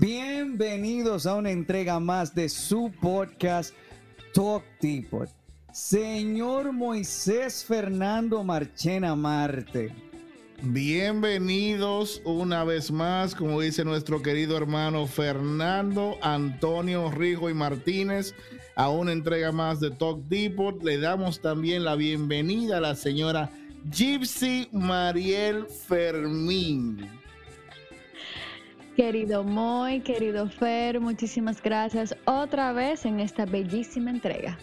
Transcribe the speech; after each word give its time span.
Bienvenidos 0.00 1.26
a 1.26 1.34
una 1.34 1.50
entrega 1.50 1.98
más 1.98 2.32
de 2.32 2.48
su 2.48 2.92
podcast 3.00 3.74
Talk 4.32 4.62
Depot. 4.80 5.28
Señor 5.72 6.72
Moisés 6.72 7.64
Fernando 7.64 8.44
Marchena 8.44 9.16
Marte. 9.16 9.92
Bienvenidos 10.62 12.22
una 12.24 12.62
vez 12.62 12.92
más, 12.92 13.34
como 13.34 13.60
dice 13.60 13.84
nuestro 13.84 14.22
querido 14.22 14.56
hermano 14.56 15.08
Fernando 15.08 16.16
Antonio 16.22 17.10
Rijo 17.10 17.50
y 17.50 17.54
Martínez, 17.54 18.36
a 18.76 18.90
una 18.90 19.10
entrega 19.10 19.50
más 19.50 19.80
de 19.80 19.90
Talk 19.90 20.20
Depot. 20.28 20.80
Le 20.80 20.98
damos 20.98 21.40
también 21.40 21.82
la 21.82 21.96
bienvenida 21.96 22.76
a 22.76 22.82
la 22.82 22.94
señora 22.94 23.50
Gypsy 23.90 24.68
Mariel 24.70 25.66
Fermín. 25.66 27.17
Querido 28.98 29.44
Moy, 29.44 30.00
querido 30.00 30.48
Fer, 30.48 30.98
muchísimas 30.98 31.62
gracias 31.62 32.16
otra 32.24 32.72
vez 32.72 33.06
en 33.06 33.20
esta 33.20 33.46
bellísima 33.46 34.10
entrega. 34.10 34.58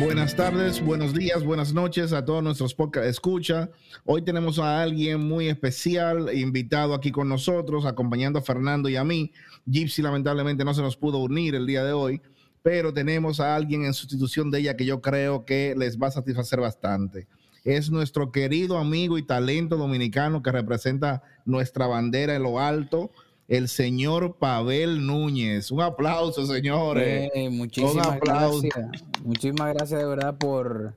Buenas 0.00 0.34
tardes, 0.34 0.84
buenos 0.84 1.14
días, 1.14 1.44
buenas 1.44 1.72
noches 1.72 2.12
a 2.12 2.24
todos 2.24 2.42
nuestros 2.42 2.74
podcast 2.74 3.06
escucha. 3.06 3.70
Hoy 4.04 4.22
tenemos 4.22 4.58
a 4.58 4.82
alguien 4.82 5.20
muy 5.20 5.46
especial 5.46 6.36
invitado 6.36 6.94
aquí 6.94 7.12
con 7.12 7.28
nosotros, 7.28 7.86
acompañando 7.86 8.40
a 8.40 8.42
Fernando 8.42 8.88
y 8.88 8.96
a 8.96 9.04
mí. 9.04 9.30
Gypsy 9.66 10.02
lamentablemente 10.02 10.64
no 10.64 10.74
se 10.74 10.82
nos 10.82 10.96
pudo 10.96 11.18
unir 11.18 11.54
el 11.54 11.64
día 11.64 11.84
de 11.84 11.92
hoy, 11.92 12.20
pero 12.62 12.92
tenemos 12.94 13.40
a 13.40 13.56
alguien 13.56 13.84
en 13.84 13.92
sustitución 13.92 14.50
de 14.50 14.60
ella 14.60 14.76
que 14.76 14.86
yo 14.86 15.00
creo 15.00 15.44
que 15.44 15.74
les 15.76 15.98
va 15.98 16.08
a 16.08 16.12
satisfacer 16.12 16.60
bastante. 16.60 17.26
Es 17.64 17.90
nuestro 17.90 18.32
querido 18.32 18.78
amigo 18.78 19.18
y 19.18 19.22
talento 19.22 19.76
dominicano 19.76 20.42
que 20.42 20.50
representa 20.50 21.22
nuestra 21.44 21.86
bandera 21.86 22.34
en 22.34 22.42
lo 22.42 22.60
alto, 22.60 23.10
el 23.48 23.68
señor 23.68 24.36
Pavel 24.36 25.06
Núñez. 25.06 25.70
Un 25.70 25.82
aplauso, 25.82 26.46
señores. 26.46 27.30
muchísimas 27.50 28.18
gracias. 28.20 29.04
Muchísimas 29.24 29.74
gracias 29.74 30.00
de 30.00 30.06
verdad 30.06 30.38
por, 30.38 30.96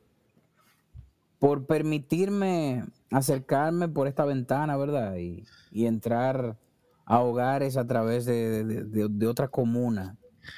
por 1.39 1.65
permitirme 1.65 2.85
acercarme 3.11 3.87
por 3.87 4.07
esta 4.07 4.25
ventana, 4.25 4.77
¿verdad? 4.77 5.17
Y, 5.17 5.43
entrar 5.71 6.57
a 7.05 7.19
hogares 7.19 7.75
a 7.75 7.85
través 7.85 8.25
de, 8.25 8.63
de 8.63 9.27
otra 9.27 9.49
comuna. 9.49 10.17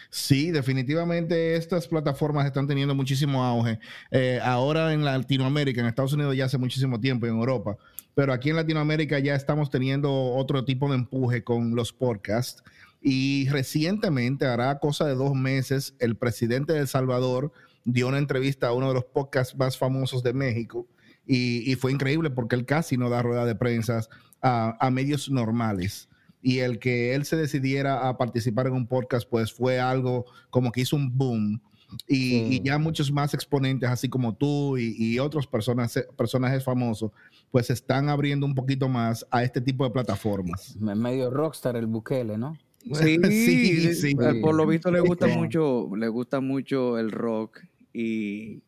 Sí, 0.09 0.52
definitivamente 0.52 1.55
estas 1.55 1.88
plataformas 1.88 2.45
están 2.45 2.67
teniendo 2.67 2.95
muchísimo 2.95 3.43
auge. 3.43 3.80
Eh, 4.11 4.39
ahora 4.43 4.93
en 4.93 5.03
Latinoamérica, 5.03 5.81
en 5.81 5.88
Estados 5.88 6.13
Unidos 6.13 6.35
ya 6.35 6.45
hace 6.45 6.57
muchísimo 6.57 6.99
tiempo, 6.99 7.25
en 7.25 7.33
Europa, 7.33 7.77
pero 8.15 8.33
aquí 8.33 8.49
en 8.49 8.55
Latinoamérica 8.55 9.19
ya 9.19 9.35
estamos 9.35 9.69
teniendo 9.69 10.11
otro 10.11 10.65
tipo 10.65 10.89
de 10.89 10.95
empuje 10.95 11.43
con 11.43 11.75
los 11.75 11.93
podcasts. 11.93 12.63
Y 13.02 13.47
recientemente, 13.49 14.45
hará 14.45 14.80
cosa 14.80 15.05
de 15.05 15.15
dos 15.15 15.33
meses, 15.33 15.95
el 15.99 16.15
presidente 16.15 16.73
de 16.73 16.80
El 16.80 16.88
Salvador 16.88 17.52
dio 17.85 18.08
una 18.08 18.17
entrevista 18.17 18.67
a 18.67 18.73
uno 18.73 18.89
de 18.89 18.95
los 18.95 19.05
podcasts 19.05 19.55
más 19.55 19.77
famosos 19.77 20.23
de 20.23 20.33
México. 20.33 20.88
Y, 21.25 21.75
fue 21.75 21.91
increíble 21.91 22.30
porque 22.30 22.55
él 22.55 22.65
casi 22.65 22.97
no 22.97 23.09
da 23.09 23.21
rueda 23.21 23.45
de 23.45 23.55
prensa 23.55 24.02
a 24.41 24.89
medios 24.91 25.30
normales 25.30 26.08
y 26.47 26.59
el 26.59 26.79
que 26.79 27.13
él 27.13 27.25
se 27.25 27.35
decidiera 27.35 28.07
a 28.07 28.17
participar 28.17 28.67
en 28.67 28.73
un 28.73 28.87
podcast, 28.87 29.29
pues 29.29 29.51
fue 29.51 29.81
algo 29.81 30.25
como 30.49 30.71
que 30.71 30.79
hizo 30.79 30.95
un 30.95 31.17
boom. 31.17 31.61
Y, 32.07 32.63
ya 32.63 32.77
muchos 32.77 33.11
más 33.11 33.33
exponentes, 33.33 33.89
así 33.89 34.07
como 34.07 34.33
tú 34.33 34.77
y, 34.77 35.19
otros 35.19 35.45
personas, 35.45 36.01
personajes 36.15 36.63
famosos, 36.63 37.11
pues 37.51 37.69
están 37.69 38.07
abriendo 38.07 38.45
un 38.45 38.55
poquito 38.55 38.87
más 38.87 39.27
a 39.29 39.43
este 39.43 39.59
tipo 39.59 39.83
de 39.83 39.89
plataformas. 39.89 40.77
Medio 40.79 41.29
rockstar 41.29 41.75
el 41.75 41.87
Bukele, 41.87 42.37
¿no? 42.37 42.57
Sí, 42.93 43.17
sí, 43.29 43.93
sí. 43.93 44.15
Por 44.41 44.55
lo 44.55 44.65
visto 44.65 44.89
le 44.89 45.02
gusta 45.02 45.27
mucho, 45.27 45.89
le 45.97 46.07
gusta 46.07 46.39
mucho 46.39 46.97
el 46.97 47.11
rock 47.11 47.59
y 47.91 48.61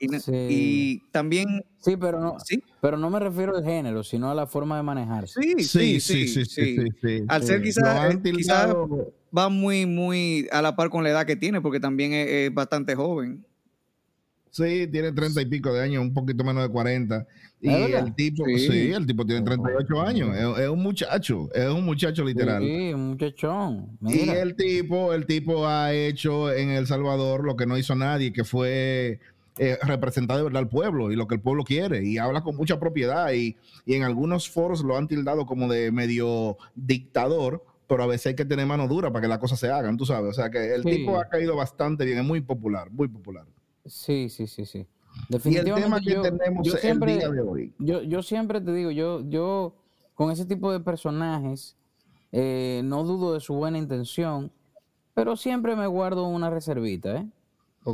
y, 0.00 0.98
también... 1.10 1.64
Sí, 1.78 1.96
pero 1.96 2.20
no, 2.20 2.36
¿sí? 2.40 2.62
pero 2.80 2.96
no 2.96 3.10
me 3.10 3.20
refiero 3.20 3.56
al 3.56 3.64
género, 3.64 4.02
sino 4.02 4.30
a 4.30 4.34
la 4.34 4.46
forma 4.46 4.76
de 4.76 4.82
manejarse. 4.82 5.40
Sí, 5.40 5.64
sí, 5.64 6.00
sí, 6.00 6.28
sí. 6.28 6.44
sí, 6.46 7.24
al 7.28 7.42
ser 7.42 7.62
quizás 7.62 8.16
quizá 8.22 8.74
va 9.36 9.48
muy, 9.48 9.86
muy 9.86 10.48
a 10.50 10.62
la 10.62 10.74
par 10.76 10.90
con 10.90 11.04
la 11.04 11.10
edad 11.10 11.26
que 11.26 11.36
tiene, 11.36 11.60
porque 11.60 11.80
también 11.80 12.12
es, 12.12 12.52
bastante 12.52 12.94
joven. 12.94 13.44
Sí, 14.50 14.88
tiene 14.90 15.12
treinta 15.12 15.42
y 15.42 15.46
pico 15.46 15.72
de 15.72 15.82
años, 15.82 16.02
un 16.02 16.14
poquito 16.14 16.42
menos 16.42 16.62
de 16.62 16.70
40. 16.70 17.26
Y 17.60 17.70
el 17.70 18.14
tipo, 18.14 18.44
sí. 18.46 18.92
el 18.92 19.06
tipo 19.06 19.26
tiene 19.26 19.42
38 19.42 20.00
años. 20.00 20.58
Es, 20.58 20.68
un 20.68 20.82
muchacho, 20.82 21.48
es 21.52 21.68
un 21.68 21.84
muchacho 21.84 22.24
literal. 22.24 22.62
Sí, 22.62 22.92
un 22.94 23.08
muchachón. 23.08 23.98
Y 24.02 24.28
el 24.28 24.54
tipo, 24.56 25.12
el 25.12 25.26
tipo 25.26 25.66
ha 25.66 25.92
hecho 25.92 26.52
en 26.52 26.70
El 26.70 26.86
Salvador 26.86 27.44
lo 27.44 27.56
que 27.56 27.66
no 27.66 27.76
hizo 27.76 27.94
nadie, 27.94 28.32
que 28.32 28.44
fue 28.44 29.20
eh, 29.58 29.78
representar 29.82 30.36
de 30.36 30.42
verdad 30.42 30.60
al 30.60 30.68
pueblo 30.68 31.10
y 31.10 31.16
lo 31.16 31.26
que 31.26 31.36
el 31.36 31.40
pueblo 31.40 31.64
quiere 31.64 32.04
y 32.04 32.18
habla 32.18 32.42
con 32.42 32.56
mucha 32.56 32.78
propiedad 32.78 33.32
y, 33.32 33.56
en 33.86 34.02
algunos 34.02 34.50
foros 34.50 34.82
lo 34.82 34.96
han 34.96 35.08
tildado 35.08 35.46
como 35.46 35.68
de 35.68 35.90
medio 35.92 36.58
dictador, 36.74 37.64
pero 37.86 38.02
a 38.02 38.06
veces 38.06 38.26
hay 38.26 38.34
que 38.34 38.44
tener 38.44 38.66
mano 38.66 38.88
dura 38.88 39.10
para 39.10 39.22
que 39.22 39.28
las 39.28 39.38
cosas 39.38 39.58
se 39.58 39.70
hagan, 39.70 39.96
tú 39.96 40.04
sabes. 40.04 40.30
O 40.30 40.34
sea 40.34 40.50
que 40.50 40.74
el 40.74 40.82
tipo 40.82 41.18
ha 41.18 41.28
caído 41.28 41.56
bastante 41.56 42.04
bien, 42.04 42.18
es 42.18 42.24
muy 42.24 42.40
popular, 42.40 42.90
muy 42.90 43.08
popular. 43.08 43.46
Sí, 43.86 44.28
sí, 44.28 44.46
sí, 44.46 44.66
sí. 44.66 44.86
Definitivamente, 45.28 45.80
y 45.80 46.12
el 46.12 46.20
tema 46.20 46.32
que 46.32 46.36
tenemos 46.36 46.68
siempre, 46.80 47.12
el 47.12 47.18
día 47.18 47.30
de 47.30 47.40
hoy. 47.40 47.72
Yo, 47.78 48.02
yo 48.02 48.22
siempre 48.22 48.60
te 48.60 48.72
digo, 48.72 48.90
yo, 48.90 49.22
yo 49.28 49.74
con 50.14 50.30
ese 50.30 50.44
tipo 50.44 50.72
de 50.72 50.80
personajes 50.80 51.76
eh, 52.32 52.82
no 52.84 53.04
dudo 53.04 53.32
de 53.34 53.40
su 53.40 53.54
buena 53.54 53.78
intención, 53.78 54.52
pero 55.14 55.36
siempre 55.36 55.76
me 55.76 55.86
guardo 55.86 56.26
una 56.26 56.50
reservita, 56.50 57.16
¿eh? 57.16 57.26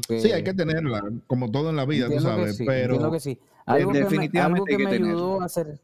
Sí, 0.08 0.32
hay 0.32 0.42
que 0.42 0.54
tenerla, 0.54 1.02
como 1.26 1.50
todo 1.50 1.70
en 1.70 1.76
la 1.76 1.84
vida, 1.84 2.08
tú 2.08 2.20
sabes. 2.20 2.58
pero 2.64 3.10
que 3.10 3.20
sí. 3.20 3.38
Algo 3.66 3.92
definitivamente 3.92 4.76
que 4.76 4.84
me, 4.84 4.90
ayudó 4.90 5.40
a 5.40 5.44
hacer, 5.44 5.80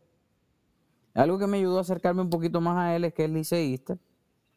algo 1.14 1.38
que 1.38 1.46
me 1.46 1.58
ayudó 1.58 1.78
a 1.78 1.82
acercarme 1.82 2.22
un 2.22 2.30
poquito 2.30 2.60
más 2.60 2.76
a 2.76 2.96
él 2.96 3.04
es 3.04 3.14
que 3.14 3.24
es 3.24 3.30
liceísta. 3.30 3.98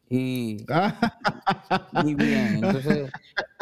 Y, 0.10 0.66
y 2.04 2.16
bien, 2.16 2.62
entonces 2.62 3.10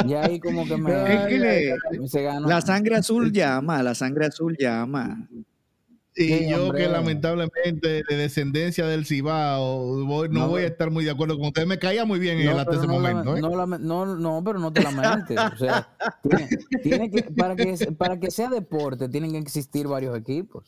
ya 0.07 0.25
ahí 0.25 0.39
como 0.39 0.65
que 0.65 0.77
me, 0.77 2.07
se 2.07 2.23
ganó. 2.23 2.47
La 2.47 2.61
sangre 2.61 2.95
azul 2.95 3.31
llama, 3.31 3.83
la 3.83 3.93
sangre 3.93 4.25
azul 4.25 4.55
llama. 4.57 5.27
Y 6.19 6.49
yo 6.49 6.73
que 6.73 6.87
lamentablemente 6.87 8.03
de 8.03 8.17
descendencia 8.17 8.85
del 8.85 9.05
Cibao, 9.05 10.27
no, 10.29 10.47
voy 10.49 10.63
a 10.63 10.67
estar 10.67 10.91
muy 10.91 11.05
de 11.05 11.11
acuerdo 11.11 11.37
con 11.37 11.47
usted. 11.47 11.65
Me 11.65 11.79
caía 11.79 12.03
muy 12.03 12.19
bien 12.19 12.39
en 12.39 12.49
él 12.49 12.59
hasta 12.59 12.75
ese 12.75 12.87
momento. 12.87 13.37
¿eh? 13.37 13.41
No, 13.41 14.05
no, 14.05 14.43
pero 14.43 14.59
no 14.59 14.73
te 14.73 14.81
lamentes. 14.83 15.39
o 15.39 15.57
sea, 15.57 15.87
tiene, 16.83 17.09
que, 17.09 17.23
para, 17.23 17.55
que, 17.55 17.75
para 17.97 18.19
que 18.19 18.31
sea 18.31 18.49
deporte 18.49 19.07
tienen 19.07 19.31
que 19.31 19.37
existir 19.37 19.87
varios 19.87 20.17
equipos. 20.17 20.65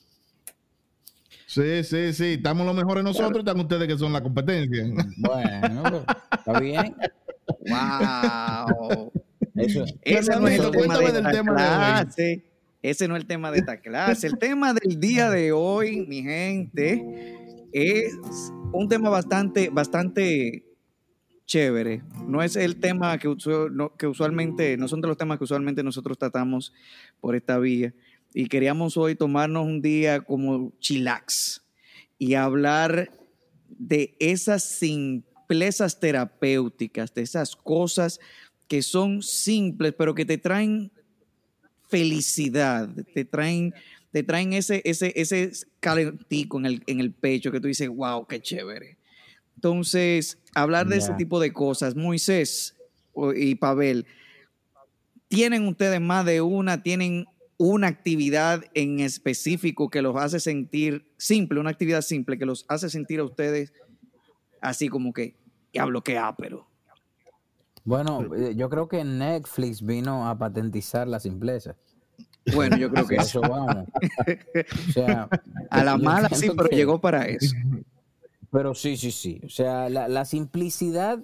Sí, 1.48 1.84
sí, 1.84 2.14
sí. 2.14 2.34
Estamos 2.36 2.66
los 2.66 2.74
mejores 2.74 3.04
nosotros 3.04 3.36
y 3.36 3.40
están 3.40 3.60
ustedes 3.60 3.86
que 3.90 3.98
son 3.98 4.14
la 4.14 4.24
competencia. 4.24 4.86
Bueno, 5.18 5.84
pues, 5.84 6.04
está 6.32 6.60
bien. 6.62 6.96
¡Wow! 7.68 9.12
Eso. 9.56 9.84
Ese 10.02 10.40
no 10.40 10.48
es 10.48 10.60
el 10.62 10.72
tema, 10.72 10.98
del 10.98 11.32
tema 11.32 12.06
de 12.06 12.36
hoy. 12.36 12.44
Ese 12.82 13.08
no 13.08 13.16
es 13.16 13.22
el 13.22 13.28
tema 13.28 13.52
de 13.52 13.60
esta 13.60 13.78
clase. 13.78 14.28
El 14.28 14.38
tema 14.40 14.74
del 14.74 15.00
día 15.00 15.30
de 15.30 15.52
hoy, 15.52 16.06
mi 16.08 16.24
gente, 16.24 17.38
es 17.72 18.14
un 18.74 18.88
tema 18.90 19.10
bastante, 19.10 19.70
bastante 19.70 20.66
chévere. 21.46 22.02
No 22.28 22.42
es 22.42 22.56
el 22.56 22.80
tema 22.80 23.18
que, 23.18 23.36
que 23.98 24.08
usualmente, 24.08 24.78
no 24.78 24.88
son 24.88 25.02
de 25.02 25.08
los 25.08 25.18
temas 25.18 25.38
que 25.38 25.44
usualmente 25.44 25.84
nosotros 25.84 26.18
tratamos 26.18 26.74
por 27.20 27.36
esta 27.36 27.60
vía. 27.60 27.94
Y 28.34 28.48
queríamos 28.48 28.98
hoy 28.98 29.16
tomarnos 29.16 29.66
un 29.66 29.82
día 29.82 30.22
como 30.22 30.72
chilax 30.80 31.62
y 32.18 32.36
hablar 32.36 33.12
de 33.68 34.16
esas 34.20 34.64
simplezas 34.64 36.00
terapéuticas, 36.00 37.14
de 37.14 37.24
esas 37.24 37.56
cosas 37.56 38.20
que 38.68 38.82
son 38.82 39.22
simples, 39.22 39.94
pero 39.98 40.16
que 40.16 40.24
te 40.24 40.38
traen 40.38 40.92
felicidad, 41.92 42.90
te 43.14 43.26
traen, 43.26 43.74
te 44.12 44.24
traen 44.24 44.54
ese, 44.54 44.82
ese, 44.86 45.14
ese 45.16 45.52
calentico 45.80 46.58
en 46.58 46.66
el, 46.66 46.84
en 46.88 47.00
el 47.00 47.12
pecho 47.12 47.52
que 47.52 47.60
tú 47.60 47.68
dices, 47.68 47.90
wow, 47.90 48.26
qué 48.26 48.42
chévere. 48.42 48.98
Entonces, 49.56 50.40
hablar 50.56 50.88
de 50.88 50.98
ese 50.98 51.14
tipo 51.14 51.40
de 51.40 51.54
cosas, 51.54 51.96
Moisés 51.96 52.76
y 53.36 53.56
Pavel, 53.56 54.08
¿tienen 55.28 55.68
ustedes 55.68 56.02
más 56.02 56.26
de 56.26 56.42
una, 56.42 56.82
tienen 56.82 57.26
una 57.58 57.88
actividad 57.88 58.64
en 58.74 59.02
específico 59.02 59.90
que 59.90 60.02
los 60.02 60.16
hace 60.16 60.40
sentir 60.40 61.06
simple, 61.18 61.60
una 61.60 61.70
actividad 61.70 62.02
simple 62.02 62.40
que 62.40 62.46
los 62.48 62.66
hace 62.70 62.90
sentir 62.90 63.20
a 63.20 63.26
ustedes 63.26 63.72
así 64.62 64.88
como 64.88 65.12
que, 65.12 65.36
hablo 65.78 66.04
que 66.04 66.20
pero 66.38 66.71
bueno, 67.84 68.34
eh, 68.36 68.54
yo 68.56 68.70
creo 68.70 68.88
que 68.88 69.04
Netflix 69.04 69.82
vino 69.82 70.28
a 70.28 70.38
patentizar 70.38 71.08
la 71.08 71.20
simpleza. 71.20 71.76
Bueno, 72.54 72.78
yo 72.78 72.90
creo 72.92 73.08
que 73.08 73.16
eso 73.16 73.42
vamos. 73.42 73.88
O 74.90 74.92
sea, 74.92 75.30
a 75.70 75.84
la 75.84 75.98
mala 75.98 76.30
sí, 76.30 76.50
pero 76.56 76.70
llegó 76.70 77.00
para 77.00 77.26
eso. 77.26 77.56
Pero 78.52 78.74
sí, 78.74 78.98
sí, 78.98 79.12
sí. 79.12 79.42
O 79.46 79.50
sea, 79.50 79.90
la, 79.90 80.26
simplicidad 80.26 81.20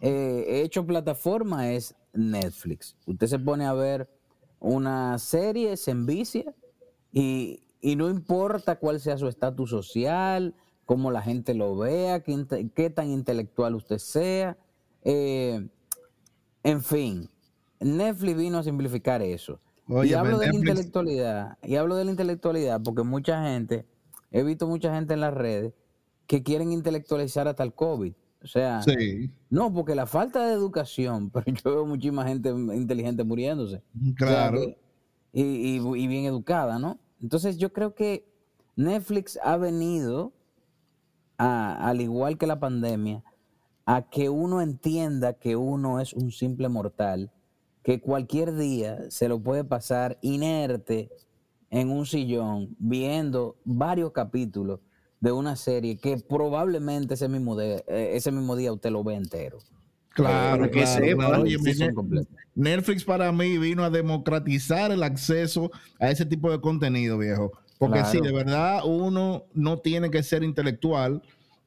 eh, 0.00 0.62
hecho 0.64 0.86
plataforma 0.86 1.72
es 1.72 1.94
Netflix. 2.12 2.96
Usted 3.06 3.26
se 3.26 3.38
pone 3.38 3.66
a 3.66 3.72
ver 3.72 4.08
una 4.60 5.18
serie, 5.18 5.76
se 5.76 5.90
envicia 5.90 6.54
y, 7.12 7.62
y 7.80 7.96
no 7.96 8.08
importa 8.08 8.76
cuál 8.76 9.00
sea 9.00 9.18
su 9.18 9.28
estatus 9.28 9.70
social, 9.70 10.54
cómo 10.86 11.10
la 11.10 11.22
gente 11.22 11.54
lo 11.54 11.76
vea, 11.76 12.20
qué, 12.20 12.70
qué 12.74 12.90
tan 12.90 13.10
intelectual 13.10 13.74
usted 13.74 13.98
sea. 13.98 14.56
Eh, 15.02 15.68
en 16.64 16.82
fin, 16.82 17.30
Netflix 17.78 18.36
vino 18.36 18.58
a 18.58 18.62
simplificar 18.62 19.22
eso. 19.22 19.60
y 20.04 20.14
hablo 20.14 20.38
de 20.38 20.48
la 20.48 20.54
intelectualidad, 20.54 21.58
y 21.62 21.76
hablo 21.76 21.94
de 21.94 22.06
la 22.06 22.10
intelectualidad 22.10 22.80
porque 22.82 23.02
mucha 23.02 23.44
gente, 23.44 23.86
he 24.30 24.42
visto 24.42 24.66
mucha 24.66 24.92
gente 24.94 25.14
en 25.14 25.20
las 25.20 25.34
redes 25.34 25.74
que 26.26 26.42
quieren 26.42 26.72
intelectualizar 26.72 27.46
hasta 27.46 27.62
el 27.62 27.74
COVID. 27.74 28.14
O 28.42 28.46
sea, 28.46 28.80
no, 29.48 29.72
porque 29.72 29.94
la 29.94 30.06
falta 30.06 30.46
de 30.46 30.54
educación, 30.54 31.30
pero 31.32 31.46
yo 31.46 31.70
veo 31.70 31.86
muchísima 31.86 32.26
gente 32.26 32.50
inteligente 32.50 33.24
muriéndose. 33.24 33.82
Claro. 34.16 34.60
y, 35.32 35.78
bien 36.08 36.24
educada, 36.24 36.78
¿no? 36.78 36.98
Entonces 37.22 37.58
yo 37.58 37.72
creo 37.72 37.94
que 37.94 38.26
Netflix 38.76 39.38
ha 39.42 39.56
venido, 39.56 40.32
al 41.36 42.00
igual 42.00 42.38
que 42.38 42.46
la 42.46 42.58
pandemia, 42.58 43.22
a 43.86 44.02
que 44.02 44.28
uno 44.28 44.60
entienda 44.60 45.34
que 45.34 45.56
uno 45.56 46.00
es 46.00 46.12
un 46.12 46.30
simple 46.30 46.68
mortal, 46.68 47.30
que 47.82 48.00
cualquier 48.00 48.54
día 48.56 49.10
se 49.10 49.28
lo 49.28 49.42
puede 49.42 49.64
pasar 49.64 50.18
inerte 50.22 51.10
en 51.70 51.90
un 51.90 52.06
sillón 52.06 52.74
viendo 52.78 53.56
varios 53.64 54.12
capítulos 54.12 54.80
de 55.20 55.32
una 55.32 55.56
serie 55.56 55.96
que 55.96 56.18
probablemente 56.18 57.14
ese 57.14 57.28
mismo, 57.28 57.56
de, 57.56 57.84
eh, 57.88 58.10
ese 58.14 58.30
mismo 58.30 58.56
día 58.56 58.72
usted 58.72 58.90
lo 58.90 59.02
ve 59.04 59.14
entero. 59.14 59.58
Claro, 60.10 60.70
que 60.70 60.84
claro, 61.16 61.44
Netflix 62.54 63.04
para 63.04 63.32
mí 63.32 63.58
vino 63.58 63.82
a 63.82 63.90
democratizar 63.90 64.92
el 64.92 65.02
acceso 65.02 65.72
a 65.98 66.10
ese 66.10 66.24
tipo 66.24 66.52
de 66.52 66.60
contenido, 66.60 67.18
viejo. 67.18 67.50
Porque 67.78 68.04
si 68.04 68.20
de 68.20 68.32
verdad 68.32 68.82
uno 68.84 69.46
no 69.54 69.78
tiene 69.80 70.10
que 70.10 70.22
ser 70.22 70.44
intelectual 70.44 71.20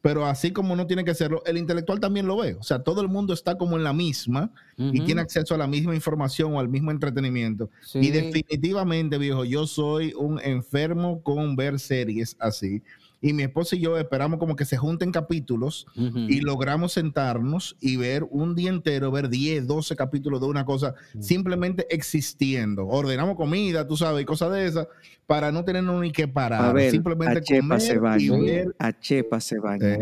pero 0.07 0.25
así 0.25 0.53
como 0.53 0.73
no 0.77 0.87
tiene 0.87 1.03
que 1.03 1.13
serlo, 1.13 1.43
el 1.45 1.57
intelectual 1.57 1.99
también 1.99 2.27
lo 2.27 2.37
ve. 2.37 2.55
O 2.55 2.63
sea, 2.63 2.79
todo 2.79 3.01
el 3.01 3.09
mundo 3.09 3.33
está 3.33 3.57
como 3.57 3.75
en 3.75 3.83
la 3.83 3.91
misma 3.91 4.53
y 4.77 5.01
tiene 5.01 5.19
acceso 5.19 5.53
a 5.53 5.57
la 5.57 5.67
misma 5.67 5.93
información 5.95 6.55
o 6.55 6.61
al 6.61 6.69
mismo 6.69 6.91
entretenimiento. 6.91 7.69
Y 7.93 8.11
definitivamente, 8.11 9.17
viejo, 9.17 9.43
yo 9.43 9.67
soy 9.67 10.13
un 10.13 10.39
enfermo 10.39 11.21
con 11.23 11.57
ver 11.57 11.77
series 11.77 12.37
así 12.39 12.81
y 13.21 13.33
mi 13.33 13.43
esposa 13.43 13.75
y 13.75 13.79
yo 13.79 13.97
esperamos 13.97 14.39
como 14.39 14.55
que 14.55 14.65
se 14.65 14.77
junten 14.77 15.11
capítulos 15.11 15.87
y 15.95 16.41
logramos 16.41 16.93
sentarnos 16.93 17.75
y 17.79 17.97
ver 17.97 18.23
un 18.29 18.55
día 18.55 18.69
entero, 18.69 19.11
ver 19.11 19.29
10, 19.29 19.65
12 19.65 19.95
capítulos 19.95 20.39
de 20.39 20.47
una 20.47 20.65
cosa 20.65 20.93
simplemente 21.19 21.87
existiendo. 21.89 22.87
Ordenamos 22.87 23.35
comida, 23.35 23.87
tú 23.87 23.97
sabes, 23.97 24.21
y 24.21 24.25
cosas 24.25 24.51
de 24.51 24.67
esas, 24.67 24.87
para 25.25 25.51
no 25.51 25.65
tener 25.65 25.83
ni 25.83 26.11
que 26.11 26.27
parar. 26.27 26.79
simplemente 26.91 27.41
comer 27.41 27.81
se 27.81 27.95
y 27.95 28.29
ver. 28.29 28.75
A 28.77 28.97
Chepa 28.97 29.39
se 29.39 29.59
baña. 29.59 29.97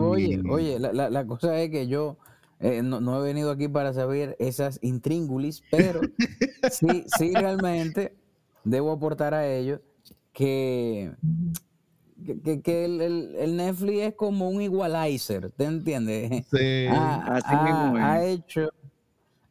oye, 0.00 0.42
oye, 0.48 0.78
la, 0.78 1.10
la, 1.10 1.26
cosa 1.26 1.60
es 1.60 1.70
que 1.70 1.88
yo... 1.88 2.18
Eh, 2.60 2.80
no, 2.80 3.20
he 3.20 3.26
venido 3.26 3.50
aquí 3.50 3.66
para 3.66 3.92
saber 3.92 4.36
esas 4.38 4.78
intríngulis, 4.82 5.64
pero 5.68 6.00
sí, 6.70 7.04
sí 7.18 7.32
realmente 7.34 8.14
debo 8.62 8.92
aportar 8.92 9.34
a 9.34 9.48
ellos 9.48 9.80
que, 10.32 11.12
que, 12.62 12.84
el, 12.84 13.56
Netflix 13.56 13.98
es 14.00 14.14
como 14.14 14.48
un 14.48 14.62
igualizer, 14.62 15.50
¿te 15.50 15.64
entiendes? 15.64 16.46
Sí, 16.50 16.86
ha, 16.86 17.36
así 17.36 17.56
mismo 17.56 17.96
ha, 17.96 18.24
hecho, 18.24 18.70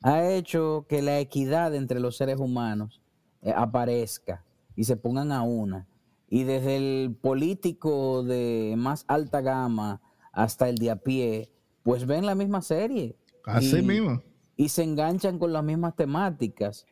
ha 0.02 0.28
hecho 0.28 0.86
que 0.90 1.02
la 1.02 1.20
equidad 1.20 1.76
entre 1.76 2.00
los 2.00 2.18
seres 2.18 2.40
humanos 2.40 3.02
eh, 3.42 3.54
aparezca 3.56 4.44
y 4.76 4.84
se 4.84 4.98
pongan 4.98 5.32
a 5.32 5.44
una. 5.44 5.88
Y 6.30 6.44
desde 6.44 6.78
el 6.78 7.16
político 7.20 8.24
de 8.24 8.76
más 8.78 9.04
alta 9.08 9.42
gama 9.42 10.02
hasta 10.32 10.70
el 10.70 10.78
de 10.78 10.92
a 10.92 10.96
pie, 10.96 11.52
pues 11.84 12.06
ven 12.06 12.26
la 12.26 12.36
misma 12.36 12.62
serie. 12.62 13.18
Así 13.46 13.82
mismo. 13.82 14.22
Y 14.56 14.70
se 14.70 14.84
enganchan 14.84 15.40
con 15.40 15.52
las 15.52 15.64
mismas 15.64 15.96
temáticas. 15.96 16.86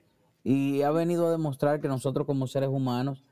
Y 0.43 0.81
ha 0.81 0.91
venido 0.91 1.27
a 1.27 1.31
demostrar 1.31 1.79
que 1.79 1.87
nosotros 1.87 2.25
como 2.25 2.47
seres 2.47 2.69
humanos 2.69 3.23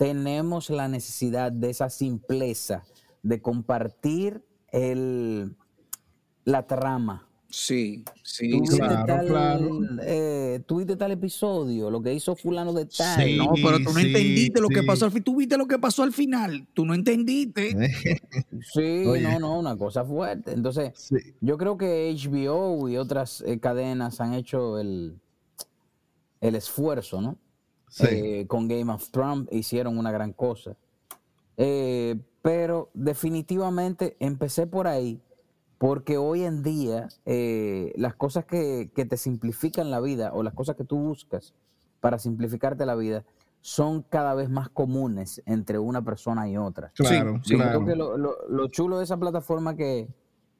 tenemos 0.00 0.70
la 0.70 0.88
necesidad 0.88 1.52
de 1.52 1.68
esa 1.68 1.90
simpleza, 1.90 2.84
de 3.22 3.42
compartir 3.42 4.42
el, 4.72 5.54
la 6.46 6.66
trama. 6.66 7.28
Sí, 7.50 8.02
sí, 8.22 8.50
¿Tú 8.50 8.62
claro, 8.76 9.04
tal, 9.04 9.26
claro. 9.26 9.80
Eh, 10.02 10.64
tal 10.98 11.12
episodio, 11.12 11.90
lo 11.90 12.00
que 12.00 12.14
hizo 12.14 12.34
fulano 12.34 12.72
de 12.72 12.86
tal. 12.86 13.22
Sí, 13.22 13.36
no, 13.36 13.52
pero 13.52 13.76
tú 13.76 13.92
no 13.92 13.98
entendiste 13.98 14.58
lo 14.62 14.68
que 14.68 14.82
pasó 14.84 15.04
al 15.04 15.10
final. 15.10 15.24
Tú 15.24 15.36
viste 15.36 15.58
lo 15.58 15.68
que 15.68 15.78
pasó 15.78 16.02
al 16.02 16.14
final. 16.14 16.66
Tú 16.72 16.86
no 16.86 16.94
entendiste. 16.94 17.68
sí, 18.72 19.04
no, 19.04 19.38
no, 19.38 19.58
una 19.58 19.76
cosa 19.76 20.02
fuerte. 20.02 20.52
Entonces, 20.52 21.10
yo 21.42 21.58
creo 21.58 21.76
que 21.76 22.10
HBO 22.16 22.88
y 22.88 22.96
otras 22.96 23.44
eh, 23.46 23.60
cadenas 23.60 24.22
han 24.22 24.32
hecho 24.32 24.78
el, 24.78 25.20
el 26.40 26.54
esfuerzo, 26.54 27.20
¿no? 27.20 27.36
Eh, 28.00 28.46
con 28.46 28.68
Game 28.68 28.92
of 28.92 29.10
Thrones 29.10 29.48
hicieron 29.50 29.98
una 29.98 30.12
gran 30.12 30.32
cosa. 30.32 30.76
Eh, 31.56 32.20
pero 32.42 32.90
definitivamente 32.94 34.16
empecé 34.20 34.66
por 34.66 34.86
ahí, 34.86 35.20
porque 35.78 36.16
hoy 36.16 36.44
en 36.44 36.62
día 36.62 37.08
eh, 37.26 37.92
las 37.96 38.14
cosas 38.14 38.44
que, 38.44 38.90
te 38.94 39.16
simplifican 39.16 39.90
la 39.90 40.00
vida 40.00 40.32
o 40.32 40.42
las 40.42 40.54
cosas 40.54 40.76
que 40.76 40.84
tú 40.84 40.98
buscas 40.98 41.54
para 42.00 42.18
simplificarte 42.18 42.86
la 42.86 42.94
vida 42.94 43.24
son 43.60 44.02
cada 44.02 44.34
vez 44.34 44.48
más 44.48 44.70
comunes 44.70 45.42
entre 45.44 45.78
una 45.78 46.02
persona 46.02 46.48
y 46.48 46.56
otra. 46.56 46.92
Claro, 46.94 47.40
claro. 47.44 47.84
que 47.84 47.94
lo, 47.94 48.68
chulo 48.68 48.98
de 48.98 49.04
esa 49.04 49.18
plataforma 49.18 49.76
que, 49.76 50.08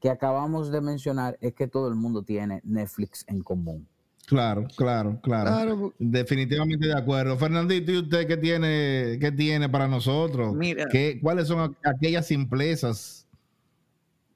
que 0.00 0.10
acabamos 0.10 0.70
de 0.70 0.82
mencionar 0.82 1.38
es 1.40 1.54
que 1.54 1.66
todo 1.66 1.88
el 1.88 1.94
mundo 1.94 2.22
tiene 2.22 2.60
Netflix 2.62 3.24
en 3.26 3.42
común. 3.42 3.88
Claro, 4.30 4.68
claro, 4.76 5.18
claro, 5.20 5.92
Definitivamente 5.98 6.86
de 6.86 6.96
acuerdo. 6.96 7.36
Fernandito, 7.36 7.90
¿y 7.90 7.98
usted 7.98 8.28
qué 8.28 8.36
tiene, 8.36 9.18
qué 9.20 9.32
tiene 9.36 9.68
para 9.68 9.88
nosotros? 9.88 10.54
Mira, 10.54 10.86
¿Qué, 10.88 11.18
¿Cuáles 11.20 11.48
son 11.48 11.76
aquellas 11.82 12.28
simplezas? 12.28 13.26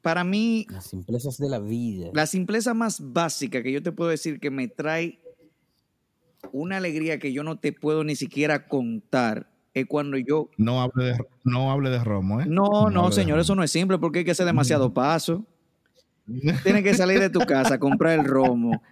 Para 0.02 0.24
mí... 0.24 0.66
Las 0.68 0.86
simplezas 0.86 1.38
de 1.38 1.48
la 1.48 1.60
vida. 1.60 2.10
La 2.12 2.26
simpleza 2.26 2.74
más 2.74 3.12
básica 3.12 3.62
que 3.62 3.70
yo 3.70 3.84
te 3.84 3.92
puedo 3.92 4.10
decir 4.10 4.40
que 4.40 4.50
me 4.50 4.66
trae 4.66 5.20
una 6.50 6.78
alegría 6.78 7.20
que 7.20 7.32
yo 7.32 7.44
no 7.44 7.60
te 7.60 7.72
puedo 7.72 8.02
ni 8.02 8.16
siquiera 8.16 8.66
contar 8.66 9.48
es 9.74 9.86
cuando 9.86 10.18
yo... 10.18 10.50
No 10.56 10.82
hable 10.82 11.04
de, 11.04 11.18
no 11.44 11.70
hable 11.70 11.90
de 11.90 12.02
romo, 12.02 12.40
¿eh? 12.40 12.46
No, 12.48 12.90
no, 12.90 13.12
señor, 13.12 13.38
eso 13.38 13.54
no 13.54 13.62
es 13.62 13.70
simple 13.70 13.98
porque 13.98 14.18
hay 14.18 14.24
que 14.24 14.32
hacer 14.32 14.46
demasiado 14.46 14.92
paso. 14.92 15.44
Tienes 16.64 16.82
que 16.82 16.94
salir 16.94 17.20
de 17.20 17.30
tu 17.30 17.38
casa, 17.38 17.78
comprar 17.78 18.18
el 18.18 18.24
romo, 18.24 18.82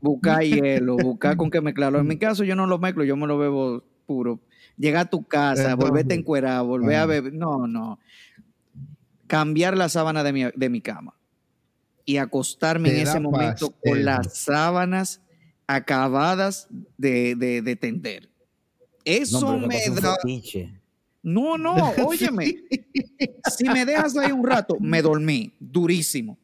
buscar 0.00 0.42
hielo, 0.42 0.96
buscar 0.96 1.36
con 1.36 1.50
qué 1.50 1.60
mezclarlo. 1.60 1.98
En 1.98 2.06
mi 2.06 2.18
caso 2.18 2.44
yo 2.44 2.56
no 2.56 2.66
lo 2.66 2.78
mezclo, 2.78 3.04
yo 3.04 3.16
me 3.16 3.26
lo 3.26 3.38
bebo 3.38 3.82
puro. 4.06 4.40
Llegar 4.76 5.06
a 5.06 5.10
tu 5.10 5.24
casa, 5.24 5.74
volverte 5.74 6.14
a 6.14 6.18
encuerar, 6.18 6.62
volver 6.64 6.96
a 6.96 7.06
beber. 7.06 7.32
No, 7.32 7.66
no. 7.66 7.98
Cambiar 9.26 9.76
la 9.76 9.88
sábana 9.88 10.22
de 10.22 10.32
mi, 10.32 10.44
de 10.54 10.68
mi 10.68 10.80
cama 10.80 11.14
y 12.04 12.18
acostarme 12.18 12.90
en 12.90 13.08
ese 13.08 13.20
momento 13.20 13.74
con 13.84 14.04
las 14.04 14.38
sábanas 14.38 15.20
acabadas 15.66 16.68
de, 16.96 17.34
de, 17.34 17.76
tender. 17.76 18.30
Eso 19.04 19.58
me 19.58 19.82
da... 20.00 20.16
No, 21.22 21.58
no, 21.58 21.74
óyeme. 22.06 22.56
si 23.56 23.68
me 23.68 23.84
dejas 23.84 24.16
ahí 24.16 24.30
un 24.30 24.46
rato, 24.46 24.76
me 24.78 25.02
dormí 25.02 25.52
durísimo. 25.58 26.38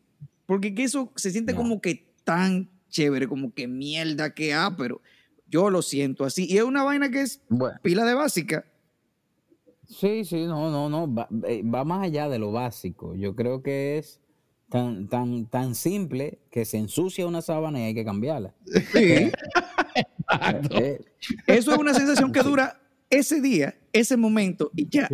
Porque 0.44 0.74
eso 0.78 1.12
se 1.14 1.30
siente 1.30 1.54
como 1.54 1.80
que 1.80 2.12
tan 2.24 2.68
chévere, 2.92 3.26
como 3.26 3.52
que 3.52 3.66
mierda 3.66 4.32
que 4.32 4.54
ha, 4.54 4.76
pero 4.76 5.02
yo 5.48 5.68
lo 5.70 5.82
siento 5.82 6.24
así. 6.24 6.46
Y 6.48 6.58
es 6.58 6.62
una 6.62 6.84
vaina 6.84 7.10
que 7.10 7.22
es 7.22 7.42
pila 7.82 8.04
de 8.04 8.14
básica. 8.14 8.64
Sí, 9.84 10.24
sí, 10.24 10.46
no, 10.46 10.70
no, 10.70 10.88
no, 10.88 11.26
eh, 11.46 11.62
va, 11.62 11.84
más 11.84 12.04
allá 12.04 12.28
de 12.28 12.38
lo 12.38 12.52
básico. 12.52 13.14
Yo 13.16 13.34
creo 13.34 13.62
que 13.62 13.98
es 13.98 14.20
tan, 14.70 15.08
tan, 15.08 15.46
tan 15.46 15.74
simple 15.74 16.38
que 16.50 16.64
se 16.64 16.78
ensucia 16.78 17.26
una 17.26 17.42
sábana 17.42 17.80
y 17.80 17.82
hay 17.82 17.94
que 17.94 18.04
cambiarla. 18.04 18.54
Sí. 18.92 19.30
Eh, 20.70 20.98
Eso 21.46 21.72
es 21.72 21.78
una 21.78 21.92
sensación 21.92 22.32
que 22.32 22.42
dura 22.42 22.80
ese 23.10 23.42
día, 23.42 23.76
ese 23.92 24.16
momento 24.16 24.70
y 24.74 24.88
ya. 24.88 25.08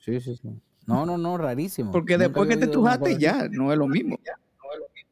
Sí, 0.00 0.20
sí, 0.20 0.34
sí. 0.34 0.48
No, 0.86 1.06
no, 1.06 1.18
no, 1.18 1.36
rarísimo. 1.36 1.92
Porque 1.92 2.18
después 2.18 2.48
que 2.48 2.56
te 2.56 2.66
trujaste 2.66 3.18
ya, 3.18 3.48
no 3.50 3.72
es 3.72 3.78
lo 3.78 3.86
mismo. 3.86 4.18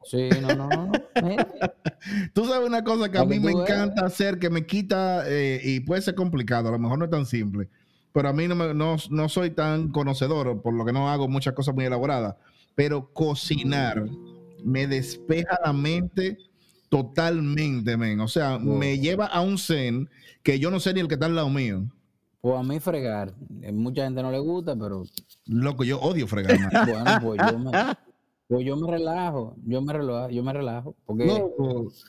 Sí, 0.04 0.28
no, 0.40 0.54
no, 0.54 0.68
no. 0.68 0.92
Tú 2.34 2.44
sabes 2.46 2.68
una 2.68 2.84
cosa 2.84 3.10
que 3.10 3.18
a 3.18 3.24
mí 3.24 3.38
me 3.40 3.52
encanta 3.52 4.06
hacer, 4.06 4.38
que 4.38 4.50
me 4.50 4.66
quita, 4.66 5.24
eh, 5.26 5.60
y 5.62 5.80
puede 5.80 6.02
ser 6.02 6.14
complicado, 6.14 6.68
a 6.68 6.72
lo 6.72 6.78
mejor 6.78 6.98
no 6.98 7.06
es 7.06 7.10
tan 7.10 7.26
simple, 7.26 7.68
pero 8.12 8.28
a 8.28 8.32
mí 8.32 8.46
no, 8.46 8.54
me, 8.54 8.74
no, 8.74 8.96
no 9.10 9.28
soy 9.28 9.50
tan 9.50 9.88
conocedor, 9.88 10.60
por 10.62 10.74
lo 10.74 10.84
que 10.84 10.92
no 10.92 11.10
hago 11.10 11.28
muchas 11.28 11.54
cosas 11.54 11.74
muy 11.74 11.84
elaboradas, 11.84 12.36
pero 12.74 13.12
cocinar 13.12 14.04
me 14.64 14.86
despeja 14.86 15.58
la 15.64 15.72
mente 15.72 16.38
totalmente, 16.88 17.96
men. 17.96 18.20
O 18.20 18.28
sea, 18.28 18.58
me 18.58 18.98
lleva 18.98 19.26
a 19.26 19.40
un 19.40 19.58
zen 19.58 20.08
que 20.42 20.58
yo 20.58 20.70
no 20.70 20.80
sé 20.80 20.94
ni 20.94 21.00
el 21.00 21.08
que 21.08 21.14
está 21.14 21.26
al 21.26 21.34
lado 21.34 21.50
mío. 21.50 21.84
Pues 22.40 22.56
a 22.56 22.62
mí 22.62 22.78
fregar. 22.78 23.34
Eh, 23.62 23.72
mucha 23.72 24.04
gente 24.04 24.22
no 24.22 24.30
le 24.30 24.38
gusta, 24.38 24.76
pero. 24.76 25.04
Loco, 25.46 25.84
yo 25.84 25.98
odio 26.00 26.26
fregar. 26.26 26.58
bueno, 26.86 27.18
pues 27.22 27.40
yo 27.50 27.58
me, 27.58 27.70
pues 28.48 28.64
yo 28.64 28.76
me 28.76 28.90
relajo. 28.90 29.56
Yo 29.64 29.82
me 29.82 29.92
relajo. 29.92 30.30
Yo 30.30 30.42
me 30.42 30.52
relajo. 30.52 30.94
Porque 31.06 31.26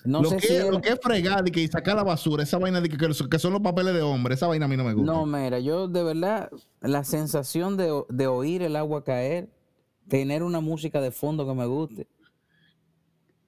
no, 0.06 0.22
lo, 0.22 0.30
sé 0.30 0.38
que, 0.38 0.48
si 0.48 0.72
lo 0.72 0.82
que 0.82 0.90
es 0.90 1.00
fregar 1.02 1.48
y 1.48 1.52
que 1.52 1.68
sacar 1.68 1.96
la 1.96 2.04
basura, 2.04 2.44
esa 2.44 2.58
vaina 2.58 2.82
de 2.82 2.90
que, 2.90 2.98
que, 2.98 3.40
son 3.40 3.54
los 3.54 3.62
papeles 3.62 3.94
de 3.94 4.02
hombre, 4.02 4.36
esa 4.36 4.48
vaina 4.48 4.66
a 4.66 4.68
mí 4.68 4.78
no 4.78 4.84
me 4.84 4.94
gusta. 4.94 5.12
No, 5.12 5.26
mira, 5.26 5.60
yo 5.60 5.88
de 5.88 6.04
verdad, 6.04 6.50
la 6.82 7.04
sensación 7.04 7.78
de, 7.78 8.04
de 8.10 8.28
oír 8.28 8.62
el 8.62 8.76
agua 8.76 9.04
caer, 9.04 9.50
tener 10.08 10.44
una 10.44 10.60
música 10.60 11.02
de 11.02 11.12
fondo 11.12 11.48
que 11.48 11.54
me 11.54 11.66
guste 11.66 12.08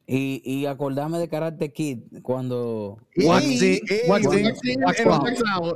y, 0.08 0.42
y 0.46 0.66
acordarme 0.66 1.20
de 1.20 1.28
Karate 1.28 1.74
Kid 1.74 2.00
cuando. 2.24 2.98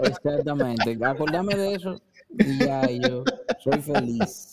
Exactamente. 0.04 0.98
Acordarme 1.06 1.56
de 1.56 1.76
eso 1.76 2.02
y 2.40 2.60
ya 2.60 2.90
yo 2.90 3.26
soy 3.60 3.82
feliz. 3.82 4.51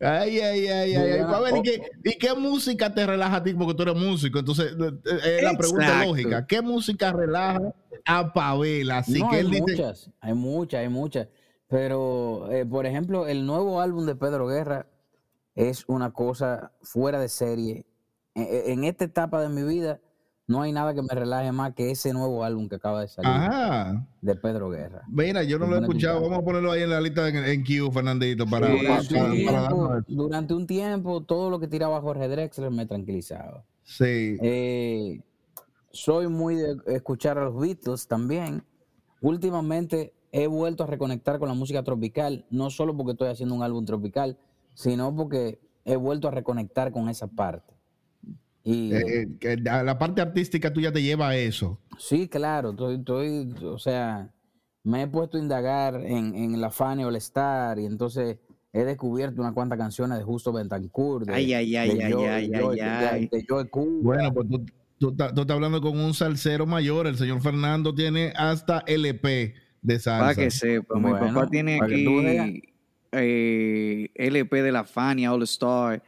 Ay, 0.00 0.38
ay, 0.38 0.66
ay, 0.68 0.94
ay. 0.94 1.20
¿y, 1.56 1.62
qué, 1.62 1.82
¿y, 2.04 2.18
qué, 2.18 2.34
música 2.34 2.94
te 2.94 3.04
relaja 3.04 3.36
a 3.36 3.42
ti? 3.42 3.52
Porque 3.52 3.74
tú 3.74 3.82
eres 3.82 3.96
músico. 3.96 4.38
Entonces, 4.38 4.72
es 4.72 4.78
eh, 4.80 5.38
eh, 5.38 5.42
la 5.42 5.54
pregunta 5.54 6.04
lógica. 6.04 6.46
¿Qué 6.46 6.62
música 6.62 7.12
relaja 7.12 7.74
a 8.04 8.32
Pavel? 8.32 8.90
Así 8.92 9.20
que 9.28 9.36
hay 9.36 9.44
muchas, 9.44 10.10
hay 10.20 10.34
muchas, 10.34 10.80
hay 10.80 10.88
muchas. 10.88 11.28
Pero, 11.66 12.50
eh, 12.52 12.64
por 12.64 12.86
ejemplo, 12.86 13.26
el 13.26 13.44
nuevo 13.44 13.80
álbum 13.80 14.06
de 14.06 14.14
Pedro 14.14 14.46
Guerra 14.46 14.86
es 15.56 15.84
una 15.88 16.12
cosa 16.12 16.72
fuera 16.80 17.18
de 17.18 17.28
serie 17.28 17.84
en, 18.38 18.84
esta 18.84 19.04
etapa 19.04 19.40
de 19.40 19.48
mi 19.48 19.62
vida, 19.62 20.00
no 20.48 20.62
hay 20.62 20.72
nada 20.72 20.94
que 20.94 21.02
me 21.02 21.14
relaje 21.14 21.52
más 21.52 21.74
que 21.74 21.90
ese 21.90 22.14
nuevo 22.14 22.42
álbum 22.42 22.70
que 22.70 22.76
acaba 22.76 23.02
de 23.02 23.08
salir 23.08 23.30
de 24.22 24.34
Pedro 24.34 24.70
Guerra. 24.70 25.02
Mira, 25.06 25.42
yo 25.42 25.58
no 25.58 25.66
lo 25.66 25.76
he 25.76 25.80
escuchado. 25.80 26.22
Vamos 26.22 26.38
a 26.38 26.42
ponerlo 26.42 26.72
ahí 26.72 26.82
en 26.82 26.90
la 26.90 27.02
lista 27.02 27.28
en, 27.28 27.62
Q, 27.62 27.92
Fernandito, 27.92 28.46
para, 28.46 28.68
durante, 30.08 30.54
un 30.54 30.66
tiempo, 30.66 31.22
todo 31.22 31.50
lo 31.50 31.60
que 31.60 31.68
tiraba 31.68 32.00
Jorge 32.00 32.28
Drexler 32.28 32.70
me 32.70 32.86
tranquilizaba. 32.86 33.62
Sí. 33.82 34.38
Eh, 34.40 35.20
soy 35.92 36.28
muy 36.28 36.56
de 36.56 36.76
escuchar 36.86 37.36
a 37.36 37.44
los 37.44 37.60
Beatles 37.60 38.08
también. 38.08 38.64
Últimamente 39.20 40.14
he 40.32 40.46
vuelto 40.46 40.84
a 40.84 40.86
reconectar 40.86 41.38
con 41.38 41.48
la 41.48 41.54
música 41.54 41.82
tropical, 41.82 42.46
no 42.48 42.70
solo 42.70 42.96
porque 42.96 43.12
estoy 43.12 43.28
haciendo 43.28 43.54
un 43.54 43.62
álbum 43.62 43.84
tropical, 43.84 44.38
sino 44.72 45.14
porque 45.14 45.60
he 45.84 45.96
vuelto 45.96 46.28
a 46.28 46.30
reconectar 46.30 46.90
con 46.90 47.10
esa 47.10 47.26
parte. 47.26 47.77
Y, 48.64 48.92
eh, 48.92 49.28
eh, 49.40 49.56
la 49.60 49.98
parte 49.98 50.20
artística 50.20 50.72
tuya 50.72 50.92
te 50.92 51.02
lleva 51.02 51.28
a 51.28 51.36
eso. 51.36 51.80
Sí, 51.98 52.28
claro. 52.28 52.70
Estoy, 52.90 53.54
o 53.62 53.78
sea, 53.78 54.32
me 54.84 55.02
he 55.02 55.06
puesto 55.06 55.36
a 55.36 55.40
indagar 55.40 55.96
en, 55.96 56.34
en 56.34 56.60
la 56.60 56.70
Fanny 56.70 57.04
All 57.04 57.16
Star 57.16 57.78
y 57.78 57.86
entonces 57.86 58.38
he 58.72 58.84
descubierto 58.84 59.40
unas 59.40 59.52
cuantas 59.52 59.78
canciones 59.78 60.18
de 60.18 60.24
Justo 60.24 60.52
Bentancur. 60.52 61.26
De, 61.26 61.34
ay, 61.34 61.52
ay, 61.52 61.76
ay, 61.76 61.90
ay, 62.00 62.12
ay, 62.12 62.80
ay, 62.80 63.30
Bueno, 64.02 64.32
pues 64.32 64.48
tú, 64.48 64.66
tú, 64.98 65.10
estás 65.10 65.50
hablando 65.50 65.80
con 65.80 65.98
un 65.98 66.14
salsero 66.14 66.66
mayor. 66.66 67.06
El 67.06 67.16
señor 67.16 67.40
Fernando 67.40 67.94
tiene 67.94 68.32
hasta 68.36 68.84
LP 68.86 69.54
de 69.82 69.98
salsa. 69.98 70.20
Para 70.20 70.34
que 70.34 70.50
sepa, 70.50 70.98
mi 70.98 71.10
papá 71.10 71.48
tiene 71.48 71.80
aquí 71.82 72.62
eh, 73.12 74.10
LP 74.14 74.62
de 74.62 74.72
la 74.72 74.84
Fanny 74.84 75.26
All 75.26 75.42
Star 75.42 76.02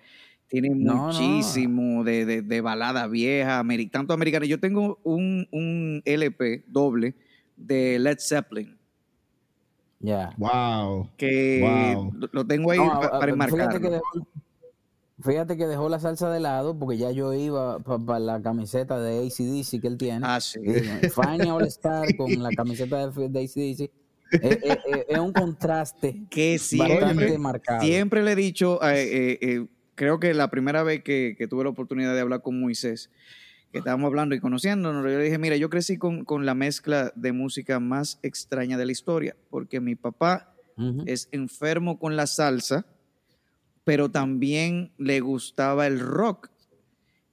tiene 0.51 0.75
muchísimo 0.75 2.05
De, 2.05 2.43
de, 2.43 2.61
balada 2.61 3.07
vieja, 3.07 3.65
tanto 3.91 4.13
americana. 4.13 4.47
Yo 4.47 4.59
tengo 4.59 4.99
un, 5.05 5.47
un 5.53 6.03
LP 6.05 6.65
doble 6.67 7.15
de 7.57 7.99
Led 7.99 8.19
Zeppelin. 8.19 8.77
Ya. 10.01 10.35
Wow. 10.39 11.09
Que 11.17 11.97
lo 12.33 12.47
tengo 12.47 12.73
ahí 12.73 12.79
para 12.79 13.31
enmarcar. 13.31 13.81
Fíjate, 15.23 15.59
que 15.59 15.67
dejó 15.67 15.91
la 15.91 16.01
salsa 16.01 16.31
de 16.31 16.41
lado 16.41 16.79
porque 16.79 16.97
ya 16.97 17.11
yo 17.11 17.35
iba 17.35 17.79
para 17.81 18.19
la 18.19 18.41
camiseta 18.41 18.99
de 18.99 19.19
ACDC 19.19 19.81
que 19.81 19.87
él 19.87 19.99
tiene. 19.99 20.21
Ah, 20.23 20.41
sí. 20.41 20.59
Fania 21.13 21.55
All 21.55 21.67
Star 21.67 22.17
con 22.17 22.43
la 22.43 22.51
camiseta 22.51 23.07
de, 23.07 23.29
de 23.29 23.41
ACDC. 23.41 23.91
Es, 24.33 25.19
un 25.19 25.33
contraste 25.33 26.23
que 26.31 26.59
siempre, 26.59 27.37
marcado. 27.37 27.83
Siempre 27.83 28.23
le 28.23 28.33
he 28.33 28.37
dicho, 28.37 28.81
eh, 28.83 29.39
eh, 29.43 29.67
creo 30.01 30.19
que 30.19 30.33
la 30.33 30.49
primera 30.49 30.83
vez 30.83 31.03
que, 31.05 31.37
tuve 31.51 31.65
la 31.65 31.69
oportunidad 31.69 32.15
de 32.15 32.23
hablar 32.23 32.41
con 32.41 32.59
Moisés, 32.59 33.11
que 33.71 33.81
estábamos 33.81 34.07
hablando 34.07 34.35
y 34.35 34.41
conociéndonos, 34.41 35.03
yo 35.03 35.19
le 35.19 35.25
dije, 35.25 35.37
mira, 35.37 35.57
yo 35.57 35.69
crecí 35.69 35.99
con, 35.99 36.25
la 36.47 36.55
mezcla 36.55 37.13
de 37.17 37.33
música 37.33 37.81
más 37.81 38.19
extraña 38.23 38.79
de 38.79 38.87
la 38.87 38.93
historia, 38.93 39.37
porque 39.51 39.79
mi 39.79 39.97
papá 39.97 40.55
es 41.05 41.29
enfermo 41.33 41.99
con 41.99 42.17
la 42.17 42.27
salsa, 42.27 42.87
pero 43.85 44.11
también 44.11 44.91
le 44.97 45.21
gustaba 45.21 45.87
el 45.87 46.01
rock. 46.01 46.49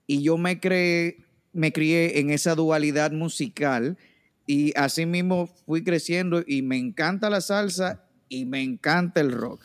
Y 0.06 0.22
yo 0.22 0.38
me, 0.38 0.60
creé, 0.60 1.24
me 1.54 1.72
crié 1.72 2.20
en 2.20 2.32
esa 2.32 2.54
dualidad 2.54 3.14
musical 3.14 3.98
y 4.46 4.78
así 4.78 5.06
mismo 5.06 5.48
fui 5.66 5.86
creciendo 5.86 6.44
y 6.46 6.64
me 6.64 6.78
encanta 6.78 7.30
la 7.30 7.40
salsa 7.40 8.04
y 8.28 8.44
me 8.44 8.62
encanta 8.62 9.22
el 9.22 9.32
rock. 9.32 9.64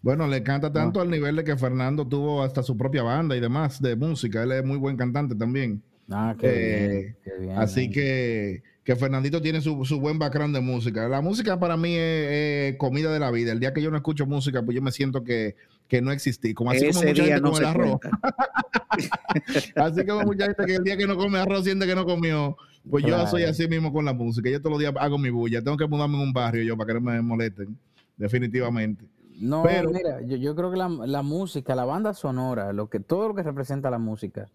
Bueno, 0.00 0.28
le 0.28 0.42
canta 0.42 0.72
tanto 0.72 1.00
al 1.00 1.10
nivel 1.10 1.36
de 1.36 1.44
que 1.44 1.56
Fernando 1.56 2.06
tuvo 2.06 2.42
hasta 2.42 2.62
su 2.62 2.76
propia 2.76 3.02
banda 3.02 3.36
y 3.36 3.40
demás 3.40 3.82
de 3.82 3.96
música. 3.96 4.42
Él 4.42 4.52
es 4.52 4.64
muy 4.64 4.76
buen 4.76 4.96
cantante 4.96 5.34
también. 5.34 5.82
Ah, 6.10 6.34
qué, 6.38 7.14
bien, 7.38 7.50
eh, 7.50 7.54
Así 7.56 7.90
que, 7.90 8.62
que 8.84 8.96
Fernandito 8.96 9.42
tiene 9.42 9.60
su, 9.60 9.76
buen 10.00 10.18
background 10.18 10.54
de 10.54 10.60
música. 10.60 11.08
La 11.08 11.20
música 11.20 11.58
para 11.58 11.76
mí 11.76 11.94
es, 11.96 12.76
comida 12.76 13.12
de 13.12 13.18
la 13.18 13.30
vida. 13.30 13.52
El 13.52 13.60
día 13.60 13.74
que 13.74 13.82
yo 13.82 13.90
no 13.90 13.96
escucho 13.96 14.24
música, 14.24 14.62
pues 14.62 14.74
yo 14.74 14.82
me 14.82 14.92
siento 14.92 15.24
que, 15.24 15.56
no 16.00 16.12
existí. 16.12 16.54
Como 16.54 16.70
así 16.70 16.88
como 16.88 17.02
mucha 17.02 17.24
gente 17.24 17.42
come 17.42 17.58
el 17.58 17.64
arroz. 17.64 18.00
así 19.76 20.06
como 20.06 20.22
mucha 20.22 20.46
gente 20.46 20.64
que 20.64 20.74
el 20.76 20.84
día 20.84 20.96
que 20.96 21.06
no 21.06 21.16
come 21.16 21.38
arroz 21.38 21.64
siente 21.64 21.86
que 21.86 21.94
no 21.94 22.06
comió. 22.06 22.56
Pues 22.88 23.04
yo 23.04 23.26
soy 23.26 23.42
así 23.42 23.68
mismo 23.68 23.92
con 23.92 24.04
la 24.04 24.14
música. 24.14 24.48
Yo 24.48 24.60
todos 24.60 24.72
los 24.72 24.80
días 24.80 24.94
hago 24.98 25.18
mi 25.18 25.28
bulla. 25.28 25.60
Tengo 25.60 25.76
que 25.76 25.86
mudarme 25.86 26.16
en 26.16 26.22
un 26.22 26.32
barrio 26.32 26.62
yo 26.62 26.76
para 26.76 26.88
que 26.88 26.94
no 26.94 27.00
me 27.00 27.20
molesten. 27.20 27.76
Definitivamente. 28.16 29.04
No, 29.40 29.62
mira, 29.62 30.20
yo, 30.22 30.56
creo 30.56 30.70
que 30.70 30.76
la, 30.76 31.22
música, 31.22 31.76
la 31.76 31.84
banda 31.84 32.12
sonora, 32.12 32.72
lo 32.72 32.88
que, 32.90 32.98
todo 32.98 33.28
lo 33.28 33.34
que 33.34 33.44
representa 33.44 33.88
la 33.88 33.98
música, 33.98 34.50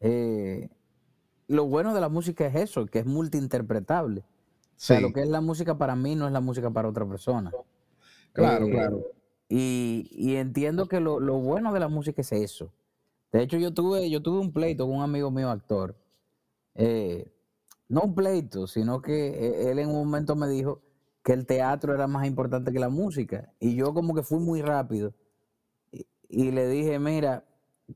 eh, 0.00 0.70
lo 1.46 1.66
bueno 1.66 1.92
de 1.92 2.00
la 2.00 2.08
música 2.08 2.46
es 2.46 2.54
eso, 2.54 2.86
que 2.86 3.00
es 3.00 3.06
multiinterpretable. 3.06 4.20
O 4.20 4.24
sea, 4.76 5.00
lo 5.00 5.12
que 5.12 5.20
es 5.20 5.28
la 5.28 5.40
música 5.40 5.76
para 5.76 5.94
mí 5.94 6.16
no 6.16 6.26
es 6.26 6.32
la 6.32 6.40
música 6.40 6.70
para 6.70 6.88
otra 6.88 7.06
persona. 7.06 7.52
Claro, 8.32 8.66
eh, 8.66 8.70
claro. 8.70 9.04
Y, 9.48 10.36
entiendo 10.36 10.88
que 10.88 11.00
lo, 11.00 11.20
bueno 11.40 11.72
de 11.72 11.80
la 11.80 11.88
música 11.88 12.22
es 12.22 12.32
eso. 12.32 12.72
De 13.30 13.42
hecho, 13.42 13.58
yo 13.58 13.74
tuve, 13.74 14.08
yo 14.08 14.22
tuve 14.22 14.40
un 14.40 14.52
pleito 14.52 14.86
con 14.86 14.96
un 14.96 15.02
amigo 15.02 15.30
mío 15.30 15.50
actor. 15.50 15.94
Eh, 16.74 17.30
no 17.88 18.02
un 18.02 18.14
pleito, 18.14 18.66
sino 18.66 19.02
que 19.02 19.70
él 19.70 19.78
en 19.78 19.88
un 19.90 19.96
momento 19.96 20.34
me 20.34 20.48
dijo, 20.48 20.80
que 21.24 21.32
el 21.32 21.46
teatro 21.46 21.94
era 21.94 22.06
más 22.06 22.26
importante 22.26 22.70
que 22.70 22.78
la 22.78 22.90
música. 22.90 23.50
Y 23.58 23.74
yo 23.74 23.94
como 23.94 24.14
que 24.14 24.22
fui 24.22 24.38
muy 24.38 24.60
rápido. 24.60 25.14
Y, 26.28 26.50
le 26.50 26.68
dije, 26.68 26.98
mira, 26.98 27.44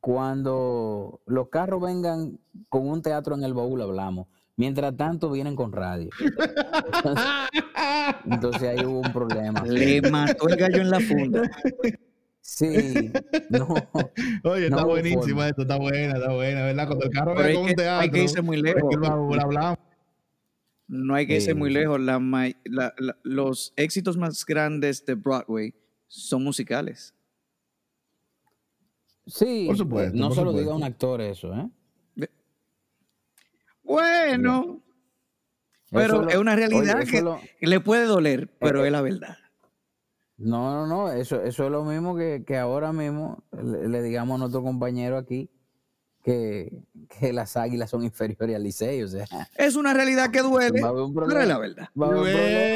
cuando 0.00 1.20
los 1.26 1.50
carros 1.50 1.82
vengan 1.82 2.38
con 2.68 2.88
un 2.88 3.02
teatro 3.02 3.34
en 3.34 3.44
el 3.44 3.52
baúl 3.52 3.82
hablamos. 3.82 4.28
Mientras 4.56 4.96
tanto 4.96 5.30
vienen 5.30 5.54
con 5.54 5.72
radio. 5.72 6.08
Entonces, 8.24 8.62
ahí 8.62 8.84
hubo 8.84 9.00
un 9.00 9.12
problema. 9.12 9.62
Le 9.62 10.00
mató 10.02 10.48
el 10.48 10.56
gallo 10.56 10.80
en 10.80 10.90
la 10.90 11.00
funda. 11.00 11.42
Sí, 12.40 13.12
no. 13.50 13.68
Oye, 14.44 14.68
está 14.68 14.84
buenísimo 14.84 15.44
esto, 15.44 15.62
está 15.62 15.76
buena, 15.76 16.14
está 16.14 16.32
buena, 16.32 16.64
¿verdad? 16.64 16.86
Cuando 16.86 17.04
el 17.04 17.10
carro 17.10 17.34
venga 17.34 17.54
con 17.54 17.64
un 17.64 17.74
teatro. 17.74 18.00
Hay 18.00 18.10
que 18.10 18.22
irse 18.22 18.40
muy 18.40 18.62
lejos. 18.62 18.82
hablamos. 19.38 19.78
No 20.88 21.14
hay 21.14 21.26
que 21.26 21.36
irse 21.36 21.54
muy 21.54 21.70
lejos. 21.70 22.00
los 23.22 23.72
éxitos 23.76 24.16
más 24.16 24.44
grandes 24.44 25.04
de 25.04 25.14
Broadway 25.14 25.74
son 26.06 26.42
musicales. 26.42 27.14
Sí, 29.26 29.64
por 29.66 29.76
supuesto, 29.76 30.16
no 30.16 30.30
solo 30.32 30.54
diga 30.54 30.74
un 30.74 30.82
actor 30.82 31.20
eso, 31.20 31.54
¿eh? 31.54 31.68
Bueno, 33.82 34.82
pero 35.90 36.28
es 36.28 36.36
una 36.36 36.56
realidad 36.56 37.04
que 37.04 37.66
le 37.66 37.80
puede 37.80 38.04
doler, 38.04 38.50
pero 38.58 38.84
eh, 38.84 38.86
es 38.86 38.92
la 38.92 39.02
verdad. 39.02 39.36
No, 40.38 40.72
no, 40.72 40.86
no, 40.86 41.12
eso, 41.12 41.42
eso 41.42 41.64
es 41.64 41.70
lo 41.70 41.84
mismo 41.84 42.16
que, 42.16 42.56
ahora 42.56 42.92
mismo 42.92 43.44
le, 43.52 44.02
digamos 44.02 44.36
a 44.36 44.38
nuestro 44.38 44.62
compañero 44.62 45.18
aquí 45.18 45.50
que, 46.22 46.82
que 47.18 47.32
las 47.32 47.56
águilas 47.56 47.88
son 47.90 48.02
inferiores 48.04 48.54
al 48.56 48.62
Licey. 48.62 49.02
O 49.02 49.08
sea, 49.08 49.24
es 49.56 49.76
una 49.76 49.94
realidad 49.94 50.30
que 50.30 50.40
duele, 50.42 50.80
pero 50.80 51.40
es 51.40 51.48
la 51.48 51.58
verdad. 51.58 51.88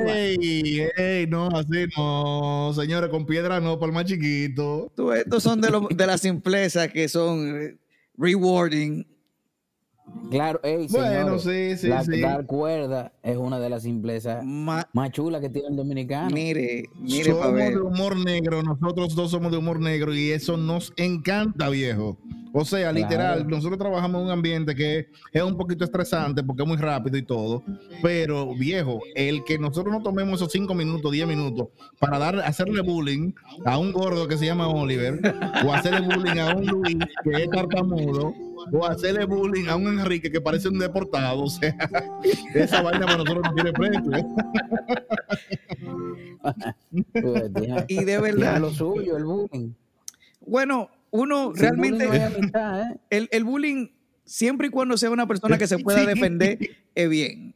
Ey, 0.07 0.89
ey, 0.97 1.27
no, 1.27 1.49
así 1.49 1.87
no, 1.97 2.73
señores, 2.75 3.11
con 3.11 3.27
piedra 3.27 3.61
no, 3.61 3.79
para 3.79 3.89
el 3.91 3.95
más 3.95 4.05
chiquito. 4.07 4.91
Tú, 4.95 5.13
estos 5.13 5.43
son 5.43 5.61
de, 5.61 5.71
lo- 5.71 5.89
de 5.91 6.07
las 6.07 6.21
simplezas 6.21 6.89
que 6.89 7.09
son 7.09 7.61
eh, 7.63 7.77
rewarding. 8.17 9.07
Claro, 10.31 10.61
ey, 10.63 10.89
Bueno, 10.91 11.39
señores, 11.39 11.77
sí, 11.77 11.83
sí, 11.83 11.89
la, 11.89 12.05
sí. 12.05 12.21
dar 12.21 12.45
cuerda 12.47 13.13
es 13.23 13.37
una 13.37 13.59
de 13.61 13.71
las 13.71 13.83
simplezas 13.83 14.45
Ma- 14.45 14.89
más 14.93 15.11
chulas 15.13 15.41
que 15.41 15.49
tiene 15.49 15.69
el 15.69 15.77
dominicano. 15.77 16.31
mire, 16.35 16.85
mire, 16.99 17.31
somos 17.33 17.55
de 17.55 17.79
humor 17.79 18.17
negro, 18.17 18.63
nosotros 18.63 19.15
dos 19.15 19.31
somos 19.31 19.53
de 19.53 19.59
humor 19.59 19.79
negro 19.81 20.15
y 20.15 20.31
eso 20.31 20.57
nos 20.57 20.93
encanta, 20.97 21.69
viejo. 21.69 22.19
O 22.55 22.65
sea, 22.65 22.93
literal, 22.93 23.41
Claro. 23.41 23.49
nosotros 23.57 23.79
trabajamos 23.79 24.21
en 24.21 24.27
un 24.27 24.33
ambiente 24.33 24.75
que 24.75 25.09
es 25.33 25.43
un 25.43 25.57
poquito 25.57 25.85
estresante 25.85 26.43
porque 26.43 26.63
es 26.63 26.69
muy 26.69 26.77
rápido 26.77 27.17
y 27.17 27.23
todo, 27.23 27.63
pero 28.03 28.55
viejo, 28.55 29.01
el 29.15 29.43
que 29.45 29.59
nosotros 29.59 29.93
no 29.95 30.03
tomemos 30.03 30.35
esos 30.41 30.53
cinco 30.53 30.75
minutos, 30.75 31.11
diez 31.13 31.27
minutos 31.27 31.69
para 31.99 32.19
dar, 32.19 32.41
hacerle 32.41 32.83
bullying 32.83 33.33
a 33.65 33.79
un 33.79 33.93
gordo 33.93 34.29
que 34.29 34.37
se 34.37 34.45
llama 34.47 34.69
Oliver, 34.69 35.19
o 35.65 35.73
hacerle 35.73 36.01
bullying 36.15 36.39
a 36.39 36.55
un 36.55 36.67
Luis 36.67 36.97
que 37.25 37.43
es 37.45 37.51
tartamudo, 37.51 38.35
o 38.73 38.87
hacerle 38.87 39.25
bullying 39.25 39.69
a 39.69 39.77
un 39.77 39.87
Enrique 39.99 40.31
que 40.31 40.41
parece 40.41 40.69
un 40.69 40.79
deportado, 40.79 41.45
o 41.45 41.49
sea, 41.51 41.75
esa 42.55 42.83
vaina 42.83 43.07
para 43.07 43.19
nosotros 43.19 43.43
no 43.45 43.55
tiene 43.55 43.73
precio. 43.73 44.13
¿eh? 44.15 44.25
Pues, 47.13 47.51
Y 47.89 48.05
de 48.05 48.19
verdad, 48.21 48.61
lo 48.61 48.71
suyo, 48.71 49.17
el 49.17 49.25
bullying. 49.25 49.71
bueno, 50.47 50.89
uno 51.13 51.53
realmente, 51.55 52.07
bullying 52.07 52.51
no 52.53 52.81
¿eh? 52.81 53.01
el, 53.11 53.29
el 53.31 53.45
bullying, 53.45 53.89
siempre 54.25 54.67
y 54.67 54.71
cuando 54.71 54.97
sea 54.97 55.11
una 55.11 55.27
persona 55.29 55.57
que 55.59 55.67
se 55.69 55.79
pueda 55.79 56.05
defender, 56.05 56.59
es 56.95 57.09
bien. 57.09 57.55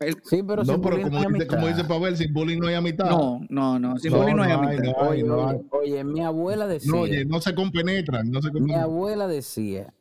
El- 0.00 0.16
Sí, 0.24 0.42
pero 0.42 0.64
No, 0.64 0.80
pero 0.80 0.96
bullying 0.96 1.04
como 1.10 1.22
no 1.22 1.28
dice, 1.38 1.46
como 1.46 1.68
dice. 1.68 1.84
Pavel, 1.84 2.16
sin 2.16 2.32
bullying 2.32 2.58
no 2.58 2.66
hay 2.68 2.74
amistad. 2.74 3.04
no, 3.10 3.40
no, 3.48 3.78
no, 3.78 3.98
sin 3.98 4.10
No, 4.12 4.18
bullying 4.18 4.34
no 4.36 4.42
hay 4.42 4.52
no 4.52 4.60
hay, 4.62 4.76
amistad. 4.78 5.08
Oye, 5.08 5.22
oye, 5.30 5.60
oye, 5.70 6.04
mi 6.04 6.20
abuela 6.22 6.66
decía, 6.66 6.90
No, 6.92 7.00
oye, 7.02 7.24
no 7.24 7.40
se 7.40 7.54
compenetran, 7.54 8.28
no 8.30 8.40
se 8.42 8.48
mi 8.48 8.52
compenetran. 8.54 8.82
abuela 8.82 9.28
decía 9.28 9.92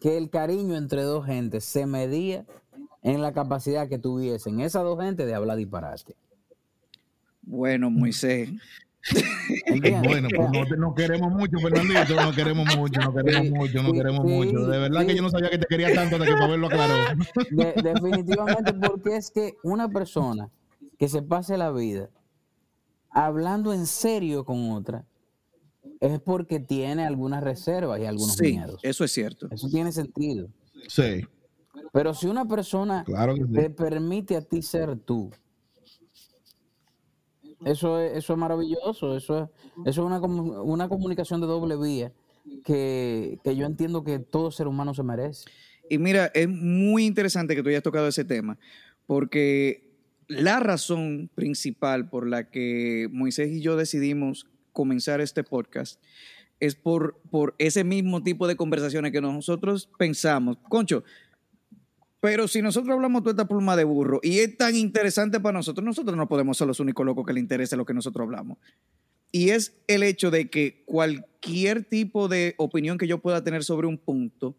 que 0.00 0.16
el 0.16 0.30
cariño 0.30 0.76
entre 0.76 1.02
dos 1.02 1.26
gentes 1.26 1.64
se 1.64 1.84
medía 1.86 2.46
en 3.02 3.20
la 3.20 3.32
capacidad 3.32 3.88
que 3.88 3.98
tuviesen 3.98 4.60
esas 4.60 4.84
dos 4.84 4.98
gentes 5.02 5.26
de 5.26 5.34
hablar 5.34 5.56
disparate. 5.58 6.14
Bueno, 7.42 7.90
Moisés. 7.90 8.50
Bueno, 10.02 10.28
pues 10.34 10.50
no, 10.52 10.66
te- 10.66 10.76
no 10.76 10.94
queremos 10.94 11.32
mucho, 11.32 11.58
Fernandito, 11.58 12.22
no 12.22 12.32
queremos 12.34 12.66
mucho, 12.76 13.00
no 13.00 13.14
queremos 13.14 13.50
mucho, 13.50 13.82
no 13.82 13.92
queremos 13.92 14.26
sí, 14.26 14.32
mucho. 14.32 14.66
De 14.66 14.78
verdad 14.78 15.06
que 15.06 15.14
yo 15.14 15.22
no 15.22 15.30
sabía 15.30 15.50
que 15.50 15.58
te 15.58 15.66
quería 15.66 15.92
tanto 15.94 16.16
hasta 16.16 16.26
que 16.28 16.34
Pavel 16.36 16.60
lo 16.60 16.66
aclaró. 16.68 16.94
De- 17.50 17.74
definitivamente 17.82 18.72
porque 18.74 19.16
es 19.16 19.30
que 19.30 19.54
una 19.62 19.88
persona 19.88 20.50
que 20.98 21.08
se 21.08 21.22
pase 21.22 21.56
la 21.56 21.70
vida 21.72 22.10
hablando 23.10 23.72
en 23.72 23.86
serio 23.86 24.44
con 24.44 24.70
otra 24.70 25.04
es 26.00 26.20
porque 26.20 26.60
tiene 26.60 27.04
algunas 27.04 27.42
reservas 27.42 28.00
y 28.00 28.04
algunos 28.06 28.36
sí, 28.36 28.52
miedos. 28.52 28.80
eso 28.82 29.04
es 29.04 29.12
cierto. 29.12 29.48
Eso 29.50 29.68
tiene 29.68 29.92
sentido. 29.92 30.48
Sí, 30.88 31.22
Pero 31.92 32.14
si 32.14 32.26
una 32.26 32.44
persona 32.46 33.04
claro 33.04 33.34
te 33.52 33.70
permite 33.70 34.36
a 34.36 34.42
ti 34.42 34.62
ser 34.62 34.96
tú, 34.98 35.30
eso 37.64 38.00
es, 38.00 38.16
eso 38.18 38.32
es 38.32 38.38
maravilloso. 38.38 39.16
Eso 39.16 39.38
es, 39.38 39.48
eso 39.86 39.86
es 39.86 39.98
una, 39.98 40.20
una 40.20 40.88
comunicación 40.88 41.40
de 41.40 41.46
doble 41.46 41.76
vía 41.76 42.12
que, 42.64 43.38
que 43.44 43.56
yo 43.56 43.66
entiendo 43.66 44.04
que 44.04 44.18
todo 44.18 44.50
ser 44.50 44.66
humano 44.66 44.94
se 44.94 45.02
merece. 45.02 45.50
Y 45.88 45.98
mira, 45.98 46.30
es 46.34 46.48
muy 46.48 47.04
interesante 47.04 47.54
que 47.54 47.62
tú 47.62 47.68
hayas 47.68 47.82
tocado 47.82 48.08
ese 48.08 48.24
tema, 48.24 48.58
porque 49.06 49.92
la 50.28 50.60
razón 50.60 51.30
principal 51.34 52.08
por 52.08 52.26
la 52.26 52.50
que 52.50 53.08
Moisés 53.12 53.50
y 53.50 53.60
yo 53.60 53.76
decidimos 53.76 54.46
comenzar 54.72 55.20
este 55.20 55.44
podcast 55.44 56.00
es 56.60 56.76
por, 56.76 57.20
por 57.30 57.54
ese 57.58 57.82
mismo 57.84 58.22
tipo 58.22 58.46
de 58.46 58.56
conversaciones 58.56 59.12
que 59.12 59.20
nosotros 59.20 59.90
pensamos. 59.98 60.56
Concho, 60.68 61.02
pero 62.22 62.46
si 62.46 62.62
nosotros 62.62 62.94
hablamos 62.94 63.24
toda 63.24 63.32
esta 63.32 63.48
pluma 63.48 63.74
de 63.74 63.82
burro 63.82 64.20
y 64.22 64.38
es 64.38 64.56
tan 64.56 64.76
interesante 64.76 65.40
para 65.40 65.58
nosotros, 65.58 65.84
nosotros 65.84 66.16
no 66.16 66.28
podemos 66.28 66.56
ser 66.56 66.68
los 66.68 66.78
únicos 66.78 67.04
locos 67.04 67.26
que 67.26 67.32
le 67.32 67.40
interese 67.40 67.76
lo 67.76 67.84
que 67.84 67.94
nosotros 67.94 68.24
hablamos. 68.24 68.58
Y 69.32 69.50
es 69.50 69.82
el 69.88 70.04
hecho 70.04 70.30
de 70.30 70.48
que 70.48 70.84
cualquier 70.86 71.82
tipo 71.82 72.28
de 72.28 72.54
opinión 72.58 72.96
que 72.96 73.08
yo 73.08 73.18
pueda 73.18 73.42
tener 73.42 73.64
sobre 73.64 73.88
un 73.88 73.98
punto, 73.98 74.56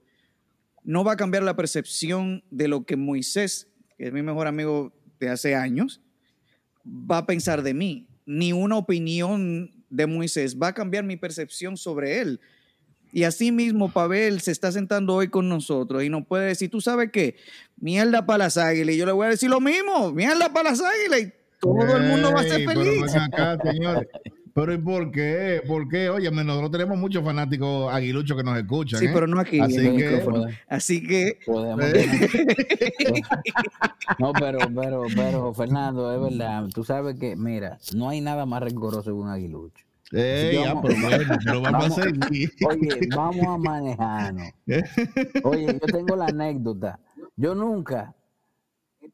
no 0.83 1.05
va 1.05 1.13
a 1.13 1.15
cambiar 1.15 1.43
la 1.43 1.55
percepción 1.55 2.43
de 2.51 2.67
lo 2.67 2.83
que 2.83 2.97
Moisés, 2.97 3.71
que 3.97 4.07
es 4.07 4.11
mi 4.11 4.21
mejor 4.21 4.47
amigo 4.47 4.91
de 5.21 5.29
hace 5.29 5.55
años, 5.55 6.01
va 6.85 7.19
a 7.19 7.25
pensar 7.25 7.63
de 7.63 7.73
mí. 7.73 8.09
Ni 8.25 8.51
una 8.51 8.75
opinión 8.75 9.71
de 9.89 10.05
Moisés 10.05 10.61
va 10.61 10.67
a 10.67 10.73
cambiar 10.73 11.05
mi 11.05 11.15
percepción 11.15 11.77
sobre 11.77 12.19
él. 12.19 12.41
Y 13.13 13.23
así 13.25 13.51
mismo 13.51 13.89
Pavel 13.91 14.41
se 14.41 14.51
está 14.51 14.71
sentando 14.71 15.13
hoy 15.13 15.27
con 15.27 15.47
nosotros 15.47 16.03
y 16.03 16.09
nos 16.09 16.25
puede 16.25 16.47
decir, 16.47 16.71
tú 16.71 16.81
sabes 16.81 17.11
qué, 17.13 17.35
mierda 17.79 18.25
para 18.25 18.45
las 18.45 18.57
águilas. 18.57 18.95
Y 18.95 18.97
yo 18.97 19.05
le 19.05 19.11
voy 19.11 19.27
a 19.27 19.29
decir 19.29 19.49
lo 19.51 19.61
mismo, 19.61 20.11
mierda 20.11 20.51
para 20.51 20.71
las 20.71 20.81
águilas. 20.81 21.21
Y 21.21 21.33
todo 21.61 21.95
el 21.97 22.03
mundo 22.09 22.33
va 22.33 22.39
a 22.41 22.43
ser 22.43 22.65
pero 22.65 22.81
feliz. 22.83 23.15
acá. 23.15 23.57
Pero 24.55 24.71
¿y 24.73 24.77
por 24.77 25.11
qué? 25.11 25.61
¿Por 25.65 25.87
qué? 25.89 26.09
Oye, 26.09 26.29
nosotros 26.29 26.69
tenemos 26.71 26.97
muchos 26.97 27.23
fanáticos 27.23 27.91
aguiluchos 27.91 28.37
que 28.37 28.43
nos 28.43 28.57
escuchan. 28.57 28.99
Sí, 28.99 29.05
¿eh? 29.07 29.11
pero 29.13 29.25
no 29.25 29.39
aquí 29.39 29.59
Así 29.59 29.77
en 29.77 29.85
el 29.85 29.97
que- 29.97 30.09
micrófono. 30.09 30.45
Así 30.67 31.07
que 31.07 31.39
Podemos 31.45 31.85
Eh. 31.85 32.09
No, 34.19 34.31
pero, 34.33 34.59
pero, 34.75 35.03
pero, 35.15 35.53
Fernando, 35.53 36.13
es 36.13 36.21
verdad. 36.37 36.65
Tú 36.73 36.83
sabes 36.83 37.15
que, 37.19 37.35
mira, 37.35 37.79
no 37.95 38.09
hay 38.09 38.21
nada 38.21 38.45
más 38.45 38.61
rencoroso 38.63 39.03
que 39.03 39.11
un 39.11 39.29
aguilucho. 39.29 39.83
Ey, 40.15 40.55
ya, 40.55 40.73
Vamos- 40.73 40.83
pero 40.87 41.01
bueno, 41.01 41.33
vamos, 41.45 41.71
vamos- 41.71 41.97
a 41.97 42.03
seguir. 42.03 42.51
Oye, 42.69 42.89
vamos 43.15 43.45
a 43.47 43.57
manejarnos. 43.57 44.47
Oye, 45.43 45.65
yo 45.65 45.79
tengo 45.87 46.15
la 46.15 46.25
anécdota. 46.27 46.99
Yo 47.35 47.55
nunca 47.55 48.15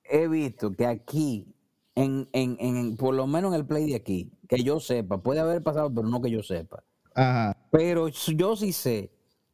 he 0.04 0.28
visto 0.28 0.72
que 0.74 0.86
aquí, 0.86 1.56
en, 1.96 2.28
en, 2.34 2.58
en, 2.60 2.98
por 2.98 3.16
lo 3.16 3.28
menos 3.28 3.54
en 3.54 3.60
el 3.62 3.66
play 3.66 3.88
de 3.90 3.96
aquí, 3.96 4.32
que 4.48 4.62
yo 4.64 4.80
sepa, 4.80 5.22
puede 5.22 5.40
haber 5.40 5.64
pasado, 5.64 5.94
pero 5.94 6.08
no 6.08 6.22
que 6.22 6.32
yo 6.32 6.44
sepa. 6.44 6.84
Ajá. 7.16 7.56
Pero 7.72 8.08
yo 8.10 8.56
sí 8.56 8.74
sé 8.74 9.12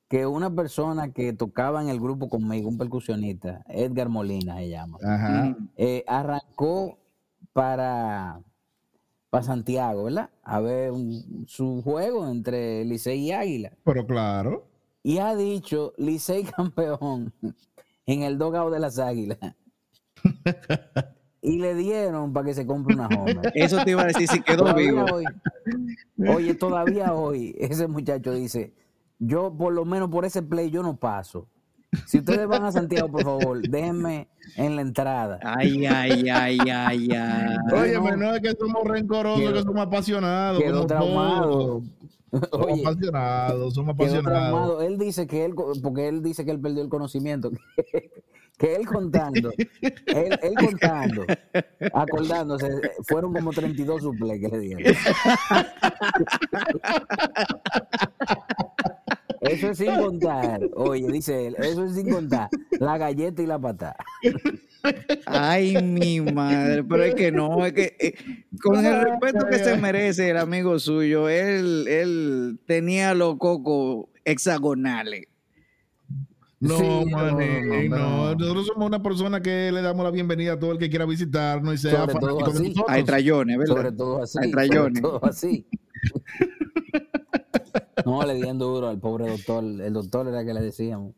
que 0.07 0.25
una 0.25 0.53
persona 0.53 1.11
que 1.13 1.33
tocaba 1.33 1.81
en 1.81 1.89
el 1.89 1.99
grupo 1.99 2.27
conmigo, 2.29 2.69
un 2.69 2.77
percusionista, 2.77 3.63
Edgar 3.67 4.09
Molina 4.09 4.57
se 4.57 4.69
llama, 4.69 4.97
Ajá. 5.03 5.55
eh, 5.77 6.03
arrancó 6.07 6.99
para, 7.53 8.39
para 9.29 9.43
Santiago, 9.43 10.05
¿verdad? 10.05 10.29
A 10.43 10.59
ver 10.59 10.91
un- 10.91 11.45
su 11.47 11.81
juego 11.83 12.27
entre 12.29 12.85
Licey 12.85 13.19
y 13.27 13.31
Águila. 13.31 13.71
Pero 13.83 14.05
claro. 14.05 14.67
Y 15.03 15.17
ha 15.19 15.35
dicho 15.35 15.93
Licey 15.97 16.43
campeón 16.57 17.33
en 18.05 18.21
el 18.23 18.37
dogado 18.37 18.69
de 18.69 18.79
las 18.79 18.97
Águilas. 18.99 19.37
y 21.41 21.59
le 21.59 21.75
dieron 21.75 22.33
para 22.33 22.47
que 22.47 22.53
se 22.55 22.65
compre 22.65 22.95
una 22.95 23.07
Homer. 23.07 23.51
eso 23.53 23.77
te 23.83 23.91
iba 23.91 24.01
a 24.03 24.05
decir 24.07 24.27
si 24.27 24.41
quedó 24.41 24.59
Todavía 24.63 24.91
vivo. 24.91 25.05
hoy- 25.13 25.25
oye, 26.29 26.53
todavía 26.55 27.13
hoy 27.13 27.55
ese 27.59 27.87
muchacho 27.87 28.33
dice, 28.33 28.73
yo 29.19 29.55
por 29.55 29.73
lo 29.73 29.85
menos 29.85 30.09
por 30.09 30.25
ese 30.25 30.41
play 30.41 30.71
yo 30.71 30.81
no 30.81 30.95
paso. 30.97 31.47
Si 32.05 32.19
ustedes 32.19 32.47
van 32.47 32.65
a 32.65 32.71
Santiago, 32.71 33.09
por 33.11 33.23
favor, 33.23 33.61
déjenme 33.61 34.27
en 34.55 34.75
la 34.75 34.81
entrada. 34.81 35.39
Ay, 35.43 35.85
ay, 35.85 36.29
ay, 36.29 36.57
ay, 36.71 37.09
ay. 37.11 37.57
Oye, 37.73 37.93
no. 37.93 38.15
no 38.17 38.35
es 38.35 38.41
que 38.41 38.51
somos 38.59 38.83
rencorosos, 38.83 39.39
Quedó- 39.41 39.53
que 39.53 39.63
somos 39.63 39.85
apasionados. 39.87 40.61
Quedó 40.61 40.85
traumado. 40.85 41.81
Somos 42.31 42.67
Oye, 42.67 42.81
apasionados, 42.81 43.73
somos 43.73 43.93
apasionados. 43.95 44.83
Él 44.83 44.97
dice 44.97 45.25
que 45.25 45.45
él, 45.45 45.55
porque 45.81 46.09
él 46.09 46.21
dice 46.21 46.43
que 46.43 46.51
él 46.51 46.59
perdió 46.59 46.81
el 46.83 46.89
conocimiento, 46.89 47.49
que, 47.49 48.11
que 48.57 48.75
él 48.75 48.85
contando, 48.85 49.51
él, 49.81 50.39
él 50.41 50.53
contando, 50.59 51.25
acordándose, 51.93 52.69
fueron 53.07 53.31
como 53.33 53.51
32 53.51 54.01
suplés 54.01 54.41
que 54.41 54.47
le 54.49 54.59
dieron. 54.59 54.95
Eso 59.49 59.69
es 59.71 59.77
sin 59.77 59.95
contar, 59.99 60.61
oye, 60.75 61.07
dice 61.11 61.47
él, 61.47 61.55
eso 61.59 61.85
es 61.85 61.95
sin 61.95 62.09
contar 62.09 62.49
la 62.79 62.97
galleta 62.97 63.41
y 63.41 63.45
la 63.45 63.59
patada. 63.59 63.95
Ay, 65.25 65.81
mi 65.81 66.21
madre, 66.21 66.83
pero 66.83 67.03
es 67.03 67.15
que 67.15 67.31
no, 67.31 67.65
es 67.65 67.73
que 67.73 67.95
eh, 67.99 68.13
con 68.61 68.85
el 68.85 69.01
respeto 69.03 69.45
que 69.49 69.57
se 69.59 69.77
merece 69.77 70.29
el 70.29 70.37
amigo 70.37 70.77
suyo, 70.79 71.27
él, 71.29 71.87
él 71.87 72.59
tenía 72.67 73.13
los 73.13 73.37
cocos 73.37 74.05
hexagonales. 74.23 75.27
No, 76.59 76.77
Sí, 76.79 77.05
mané, 77.11 77.61
no, 77.61 77.75
no, 77.75 77.97
no, 77.97 77.97
no. 78.29 78.35
Nosotros 78.35 78.67
somos 78.67 78.87
una 78.87 79.03
persona 79.03 79.41
que 79.41 79.71
le 79.71 79.81
damos 79.81 80.03
la 80.03 80.11
bienvenida 80.11 80.53
a 80.53 80.59
todo 80.59 80.71
el 80.71 80.77
que 80.79 80.89
quiera 80.89 81.05
visitarnos 81.05 81.75
y 81.75 81.77
sea 81.77 82.01
Sobre 82.01 82.13
todo 82.13 82.39
fanático 82.39 82.51
de 82.51 82.57
así. 82.57 82.69
nosotros. 82.69 82.85
Hay 82.95 83.03
trayones, 83.03 83.57
¿verdad? 83.57 83.75
Sobre 83.75 83.91
todo 83.91 84.23
así. 84.23 84.37
Hay 84.41 84.51
Sobre 84.51 84.67
trayones. 84.67 85.01
todo 85.01 85.25
así. 85.25 85.67
No, 88.05 88.23
le 88.23 88.35
dieron 88.35 88.59
duro 88.59 88.87
al 88.87 88.99
pobre 88.99 89.27
doctor. 89.27 89.63
El 89.63 89.93
doctor 89.93 90.27
era 90.27 90.45
que 90.45 90.53
le 90.53 90.61
decíamos. 90.61 91.13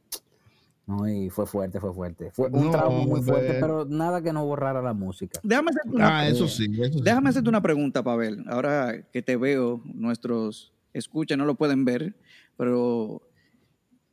No, 0.88 1.08
y 1.08 1.30
fue 1.30 1.46
fuerte, 1.46 1.82
fue 1.82 1.94
fuerte. 1.94 2.32
Fue 2.32 2.50
un 2.50 2.72
trabajo 2.72 2.94
muy 2.94 3.22
fuerte, 3.22 3.58
pero 3.60 3.84
nada 3.84 4.22
que 4.22 4.32
no 4.32 4.46
borrara 4.46 4.82
la 4.82 4.94
música. 4.94 5.38
Déjame 5.44 5.72
hacerte 5.72 5.90
una, 5.90 6.20
ah, 6.20 6.28
eso 6.30 6.48
sí, 6.48 6.66
déjame 7.04 7.30
hacerte 7.30 7.50
una 7.50 7.62
pregunta, 7.62 8.04
Pavel. 8.04 8.46
Ahora 8.48 9.04
que 9.12 9.22
te 9.22 9.36
veo, 9.36 9.82
nuestros 9.84 10.72
escuchan, 10.94 11.40
no 11.40 11.46
lo 11.46 11.56
pueden 11.56 11.84
ver, 11.84 12.16
pero 12.56 13.22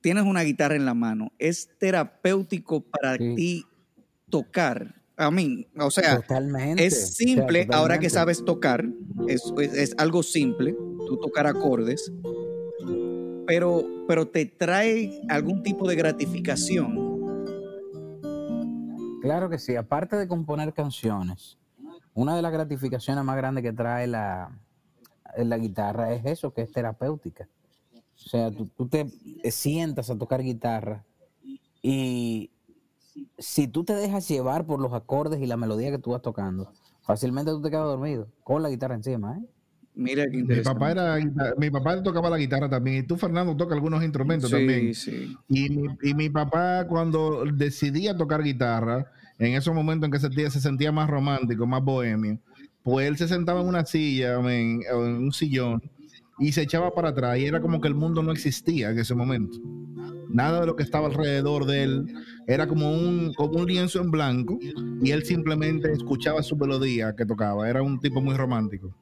tienes 0.00 0.24
una 0.24 0.42
guitarra 0.42 0.74
en 0.74 0.84
la 0.84 0.94
mano. 0.94 1.32
¿Es 1.38 1.70
terapéutico 1.78 2.80
para 2.80 3.16
ti 3.18 3.64
tocar? 4.28 4.96
A 5.16 5.30
mí, 5.30 5.68
o 5.78 5.92
sea, 5.92 6.20
es 6.76 7.14
simple, 7.14 7.68
ahora 7.70 8.00
que 8.00 8.10
sabes 8.10 8.44
tocar, 8.44 8.84
es, 9.28 9.44
es, 9.60 9.94
algo 9.96 10.24
simple, 10.24 10.74
tú 11.06 11.18
tocar 11.18 11.46
acordes, 11.46 12.12
pero, 13.46 13.84
pero 14.06 14.28
te 14.28 14.46
trae 14.46 15.22
algún 15.28 15.62
tipo 15.62 15.88
de 15.88 15.96
gratificación. 15.96 17.14
Claro 19.20 19.48
que 19.48 19.58
sí, 19.58 19.74
aparte 19.76 20.16
de 20.16 20.28
componer 20.28 20.72
canciones, 20.74 21.58
una 22.12 22.36
de 22.36 22.42
las 22.42 22.52
gratificaciones 22.52 23.24
más 23.24 23.36
grandes 23.36 23.62
que 23.62 23.72
trae 23.72 24.06
la, 24.06 24.50
la 25.36 25.58
guitarra 25.58 26.12
es 26.12 26.24
eso, 26.26 26.52
que 26.52 26.62
es 26.62 26.72
terapéutica. 26.72 27.48
O 28.16 28.28
sea, 28.28 28.50
tú, 28.50 28.66
tú 28.66 28.88
te 28.88 29.06
sientas 29.50 30.10
a 30.10 30.16
tocar 30.16 30.42
guitarra 30.42 31.04
y 31.82 32.50
si 33.38 33.68
tú 33.68 33.84
te 33.84 33.94
dejas 33.94 34.28
llevar 34.28 34.66
por 34.66 34.80
los 34.80 34.92
acordes 34.92 35.40
y 35.40 35.46
la 35.46 35.56
melodía 35.56 35.90
que 35.90 35.98
tú 35.98 36.10
vas 36.10 36.22
tocando, 36.22 36.70
fácilmente 37.02 37.50
tú 37.50 37.60
te 37.60 37.70
quedas 37.70 37.84
dormido 37.84 38.28
con 38.42 38.62
la 38.62 38.70
guitarra 38.70 38.94
encima, 38.94 39.38
¿eh? 39.38 39.44
Mira 39.96 40.24
qué 40.28 40.42
mi 40.42 40.60
papá 40.60 40.90
era 40.90 41.18
mi 41.56 41.70
papá 41.70 42.02
tocaba 42.02 42.28
la 42.28 42.36
guitarra 42.36 42.68
también 42.68 43.04
y 43.04 43.06
tú 43.06 43.16
Fernando 43.16 43.56
toca 43.56 43.74
algunos 43.74 44.02
instrumentos 44.02 44.50
también. 44.50 44.92
Sí. 44.92 45.36
Y, 45.48 45.70
mi, 45.70 45.86
y 46.02 46.14
mi 46.14 46.30
papá 46.30 46.86
cuando 46.88 47.44
decidía 47.44 48.16
tocar 48.16 48.42
guitarra, 48.42 49.06
en 49.38 49.54
esos 49.54 49.74
momentos 49.74 50.06
en 50.06 50.12
que 50.12 50.18
se, 50.18 50.50
se 50.50 50.60
sentía 50.60 50.90
más 50.90 51.08
romántico, 51.08 51.66
más 51.66 51.82
bohemio, 51.82 52.38
pues 52.82 53.06
él 53.06 53.16
se 53.16 53.28
sentaba 53.28 53.60
en 53.60 53.68
una 53.68 53.84
silla, 53.84 54.34
en 54.34 54.82
un 54.96 55.32
sillón 55.32 55.80
y 56.40 56.50
se 56.50 56.62
echaba 56.62 56.92
para 56.92 57.10
atrás 57.10 57.38
y 57.38 57.44
era 57.44 57.60
como 57.60 57.80
que 57.80 57.86
el 57.86 57.94
mundo 57.94 58.20
no 58.22 58.32
existía 58.32 58.90
en 58.90 58.98
ese 58.98 59.14
momento 59.14 59.58
nada 60.28 60.60
de 60.60 60.66
lo 60.66 60.74
que 60.74 60.82
estaba 60.82 61.06
alrededor 61.06 61.64
de 61.64 61.84
él 61.84 62.14
era 62.46 62.66
como 62.66 62.92
un, 62.92 63.32
como 63.34 63.60
un 63.60 63.66
lienzo 63.66 64.00
en 64.00 64.10
blanco 64.10 64.58
y 65.00 65.10
él 65.10 65.24
simplemente 65.24 65.90
escuchaba 65.92 66.42
su 66.42 66.56
melodía 66.56 67.14
que 67.16 67.24
tocaba. 67.24 67.68
Era 67.68 67.82
un 67.82 67.98
tipo 68.00 68.20
muy 68.20 68.34
romántico. 68.34 68.94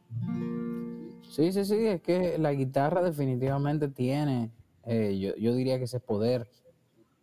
Sí, 1.32 1.50
sí, 1.50 1.64
sí, 1.64 1.86
es 1.86 2.02
que 2.02 2.36
la 2.36 2.52
guitarra 2.52 3.02
definitivamente 3.02 3.88
tiene, 3.88 4.50
eh, 4.84 5.18
yo, 5.18 5.34
yo, 5.36 5.54
diría 5.54 5.78
que 5.78 5.84
ese 5.84 5.98
poder 5.98 6.46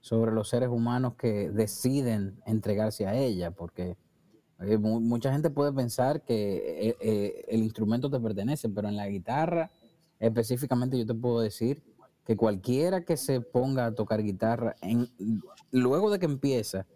sobre 0.02 0.32
los 0.32 0.50
seres 0.50 0.70
humanos 0.70 1.14
que 1.16 1.52
deciden 1.52 2.42
entregarse 2.48 3.06
a 3.06 3.14
ella, 3.16 3.52
porque 3.52 3.98
eh, 4.62 4.80
mucha 4.80 5.32
gente 5.32 5.52
puede 5.52 5.72
pensar 5.74 6.24
que 6.24 6.96
eh, 7.00 7.46
el 7.50 7.62
instrumento 7.62 8.10
te 8.10 8.20
pertenece, 8.20 8.68
pero 8.68 8.88
en 8.88 8.96
la 8.96 9.08
guitarra 9.08 9.72
específicamente 10.20 10.98
yo 10.98 11.06
te 11.06 11.14
puedo 11.14 11.40
decir 11.42 11.84
que 12.26 12.36
cualquiera 12.36 13.06
que 13.06 13.16
se 13.16 13.42
ponga 13.42 13.86
a 13.86 13.94
tocar 13.94 14.24
guitarra, 14.24 14.76
en, 14.82 15.08
luego 15.72 16.10
de 16.10 16.18
que 16.18 16.26
empieza 16.26 16.88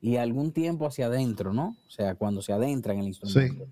y 0.00 0.16
algún 0.16 0.52
tiempo 0.52 0.86
hacia 0.86 1.06
adentro, 1.06 1.52
¿no? 1.52 1.76
O 1.86 1.90
sea, 1.90 2.14
cuando 2.14 2.40
se 2.42 2.52
adentra 2.52 2.92
en 2.92 3.00
el 3.00 3.06
instrumento, 3.08 3.66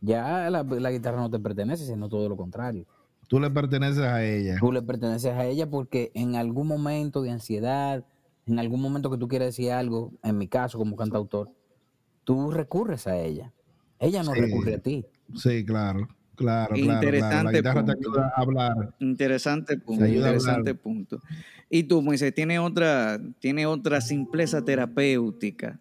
ya 0.00 0.50
la, 0.50 0.62
guitarra 0.90 1.18
no 1.18 1.30
te 1.30 1.38
pertenece, 1.38 1.86
sino 1.86 2.08
todo 2.08 2.28
lo 2.28 2.36
contrario. 2.36 2.86
Tú 3.28 3.40
le 3.40 3.50
perteneces 3.50 4.04
a 4.04 4.24
ella. 4.24 4.56
Tú 4.60 4.72
le 4.72 4.82
perteneces 4.82 5.32
a 5.32 5.46
ella 5.46 5.68
porque 5.68 6.12
en 6.14 6.36
algún 6.36 6.68
momento 6.68 7.22
de 7.22 7.30
ansiedad, 7.30 8.04
en 8.46 8.58
algún 8.58 8.80
momento 8.80 9.10
que 9.10 9.18
tú 9.18 9.26
quieres 9.26 9.48
decir 9.48 9.72
algo, 9.72 10.12
en 10.22 10.38
mi 10.38 10.48
caso 10.48 10.78
como 10.78 10.94
cantautor, 10.96 11.50
tú 12.24 12.50
recurres 12.50 13.06
a 13.06 13.16
ella. 13.18 13.52
Ella 13.98 14.22
no 14.22 14.32
recurre 14.34 14.74
a 14.74 14.78
ti. 14.78 15.04
Sí, 15.34 15.64
claro. 15.64 16.08
Claro, 16.36 16.76
interesante 16.76 17.62
claro. 17.62 17.80
La 17.80 17.94
punto. 17.94 18.20
a 18.20 18.28
hablar. 18.36 18.94
Interesante 19.00 19.78
punto. 19.78 20.06
Interesante 20.06 20.74
punto. 20.74 21.22
Y 21.70 21.84
tú, 21.84 22.02
Moisés, 22.02 22.34
tiene 22.34 22.58
otra, 22.58 23.18
tiene 23.40 23.64
otra 23.64 24.02
simpleza 24.02 24.62
terapéutica. 24.62 25.80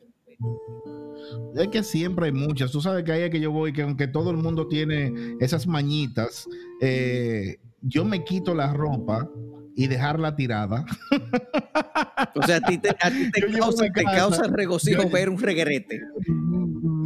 Es 1.56 1.67
que 1.69 1.84
siempre 1.84 2.28
hay 2.28 2.32
muchas. 2.32 2.71
Tú 2.71 2.82
sabes 2.82 3.04
que 3.04 3.12
ahí 3.12 3.24
es 3.24 3.30
que 3.30 3.39
yo 3.39 3.52
voy, 3.52 3.74
que 3.74 3.82
aunque 3.82 4.08
todo 4.08 4.32
el 4.32 4.38
mundo 4.38 4.67
tiene 4.67 5.38
esas 5.39 5.67
mañitas, 5.67 6.48
eh, 6.82 7.58
yo 7.82 8.04
me 8.06 8.24
quito 8.24 8.54
la 8.54 8.74
ropa 8.74 9.30
y 9.76 9.88
dejarla 9.88 10.36
tirada. 10.36 10.86
O 12.36 12.43
sea, 12.43 12.58
a 12.58 12.62
ti 12.62 12.78
te, 12.78 12.95
causa, 14.04 14.48
regocijo 14.48 15.10
ver 15.10 15.30
un 15.30 15.38
reguerete 15.38 16.02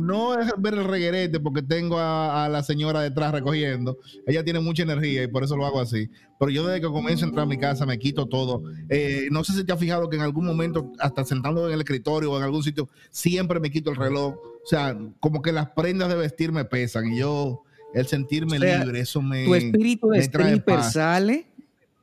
no 0.10 0.40
es 0.40 0.52
ver 0.58 0.74
el 0.74 0.86
reguerete 0.86 1.40
porque 1.40 1.62
tengo 1.62 2.00
a, 2.00 2.50
la 2.50 2.64
señora 2.64 3.02
detrás 3.02 3.32
recogiendo. 3.32 4.00
Ella 4.26 4.44
tiene 4.44 4.60
mucha 4.60 4.82
energía 4.82 5.24
y 5.24 5.28
por 5.28 5.44
eso 5.44 5.56
lo 5.56 5.66
hago 5.66 5.80
así. 5.80 6.10
Pero 6.40 6.52
yo 6.52 6.66
desde 6.66 6.82
que 6.82 6.88
comienzo 6.88 7.26
a 7.26 7.28
entrar 7.28 7.44
a 7.44 7.48
mi 7.48 7.60
casa 7.60 7.86
me 7.86 8.00
quito 8.00 8.28
todo. 8.28 8.64
Eh, 8.90 9.28
no 9.32 9.44
sé 9.44 9.54
si 9.54 9.64
te 9.64 9.72
has 9.72 9.80
fijado 9.80 10.10
que 10.10 10.16
en 10.16 10.24
algún 10.24 10.46
momento, 10.46 10.92
hasta 11.00 11.24
sentando 11.24 11.68
en 11.68 11.76
el 11.76 11.82
escritorio 11.82 12.32
o 12.32 12.38
en 12.38 12.44
algún 12.44 12.64
sitio, 12.64 12.90
siempre 13.12 13.60
me 13.60 13.70
quito 13.70 13.92
el 13.92 13.98
reloj. 13.98 14.36
O 14.36 14.68
sea, 14.68 14.98
como 15.20 15.42
que 15.44 15.52
las 15.52 15.70
prendas 15.70 16.10
de 16.10 16.16
vestir 16.16 16.52
me 16.52 16.66
pesan 16.66 17.14
y 17.14 17.20
yo, 17.20 17.64
el 17.94 18.08
sentirme 18.08 18.58
libre, 18.58 19.02
eso 19.02 19.22
me. 19.22 19.46
Tu 19.46 19.56
espíritu 19.56 20.10
de 20.10 20.20
stripper 20.20 20.84
sale 20.84 21.46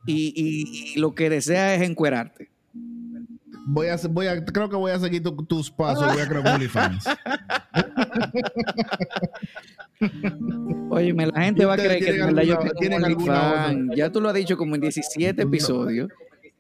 y, 0.06 0.32
y 0.94 1.00
lo 1.00 1.14
que 1.14 1.28
desea 1.28 1.74
es 1.74 1.82
encuerarte 1.82 2.55
voy 3.66 3.88
a, 3.88 3.96
voy 4.08 4.28
a, 4.28 4.44
creo 4.44 4.68
que 4.70 4.76
voy 4.76 4.92
a 4.92 4.98
seguir 4.98 5.22
tus 5.22 5.70
pasos, 5.70 6.06
voy 6.12 6.22
a 6.22 6.28
crear 6.28 6.46
OnlyFans. 6.46 7.04
Oye, 10.90 11.12
la 11.12 11.42
gente 11.42 11.64
va 11.64 11.74
a 11.74 11.76
creer 11.76 12.04
que 12.04 12.22
alguna, 12.22 12.42
yo 12.44 12.58
tengo 12.78 13.94
Ya 13.94 14.10
tú 14.10 14.20
lo 14.20 14.28
has 14.28 14.34
dicho 14.34 14.56
como 14.56 14.76
en 14.76 14.82
17 14.82 15.42
episodios. 15.42 16.08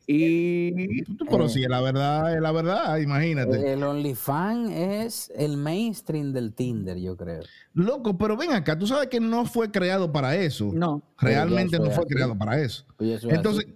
Y. 0.08 1.02
Pero 1.28 1.48
sí, 1.48 1.62
la 1.62 1.80
verdad, 1.80 2.40
la 2.40 2.52
verdad, 2.52 2.98
imagínate. 2.98 3.72
El 3.72 3.82
OnlyFans 3.82 4.70
es 4.70 5.32
el 5.34 5.56
mainstream 5.56 6.32
del 6.32 6.52
Tinder, 6.54 6.96
yo 6.98 7.16
creo. 7.16 7.42
Loco, 7.74 8.16
pero 8.16 8.36
ven 8.36 8.52
acá, 8.52 8.78
tú 8.78 8.86
sabes 8.86 9.08
que 9.08 9.18
no 9.18 9.46
fue 9.46 9.70
creado 9.70 10.12
para 10.12 10.36
eso. 10.36 10.70
No. 10.72 11.02
Realmente 11.18 11.78
no 11.78 11.90
fue 11.90 12.06
creado 12.06 12.38
para 12.38 12.60
eso. 12.60 12.84
Entonces, 12.98 13.66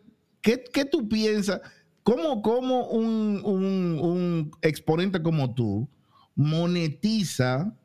¿qué, 0.40 0.62
¿qué 0.72 0.84
tú 0.84 1.08
piensas? 1.08 1.60
¿Cómo, 2.02 2.86
un, 2.88 4.50
exponente 4.62 5.22
como 5.22 5.54
tú 5.54 5.88
monetiza, 6.34 7.76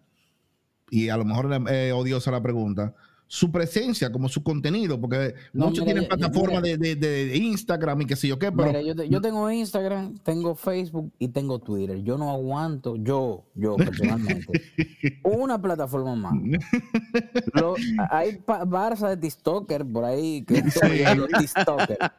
y 0.90 1.10
a 1.10 1.18
lo 1.18 1.26
mejor 1.26 1.52
es 1.70 1.94
odiosa 1.94 2.32
la 2.32 2.42
pregunta, 2.42 2.96
su 3.28 3.52
presencia, 3.52 4.12
como 4.12 4.30
su 4.30 4.44
contenido, 4.44 5.00
porque 5.02 5.34
muchos 5.54 5.84
tienen 5.84 6.08
plataformas 6.08 6.62
de, 6.62 7.32
Instagram 7.36 8.02
y 8.02 8.06
qué 8.06 8.16
sé 8.16 8.28
yo 8.28 8.38
qué, 8.38 8.52
pero... 8.52 8.80
yo, 8.82 9.22
tengo 9.22 9.50
Instagram, 9.50 10.18
tengo 10.20 10.56
Facebook 10.56 11.12
y 11.18 11.30
tengo 11.30 11.60
Twitter. 11.60 12.04
Yo 12.04 12.18
no 12.18 12.32
aguanto, 12.32 12.96
yo, 12.98 13.44
yo 13.56 13.76
personalmente, 13.76 14.62
una 15.24 15.60
plataforma 15.60 16.16
más. 16.16 16.34
hay 18.12 18.38
Barça 18.46 19.10
de 19.10 19.18
TikToker 19.18 19.86
por 19.86 20.06
ahí 20.06 20.44
que 20.44 20.62
sí. 20.70 21.16
los 21.16 21.28
TikTokers. 21.28 22.12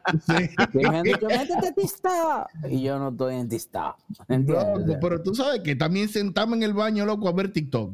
Que 0.73 0.88
me 0.88 0.99
han 0.99 1.03
dicho, 1.05 1.27
métete 1.27 1.73
TikTok. 1.73 2.71
Y 2.71 2.83
yo 2.83 2.99
no 2.99 3.11
estoy 3.11 3.37
en 3.37 3.49
TikTok. 3.49 3.97
pero 5.01 5.23
tú 5.23 5.35
sabes 5.35 5.61
que 5.61 5.77
también 5.77 6.09
sentamos 6.09 6.57
en 6.57 6.64
el 6.64 6.75
baño, 6.75 7.07
loco, 7.07 7.29
a 7.29 7.33
ver 7.33 7.53
TikTok. 7.53 7.92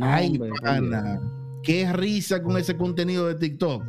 Ay, 0.00 0.38
pana 0.62 1.20
qué 1.64 1.92
risa 1.92 2.42
con 2.42 2.56
ese 2.56 2.76
contenido 2.76 3.26
de 3.26 3.34
TikTok. 3.34 3.82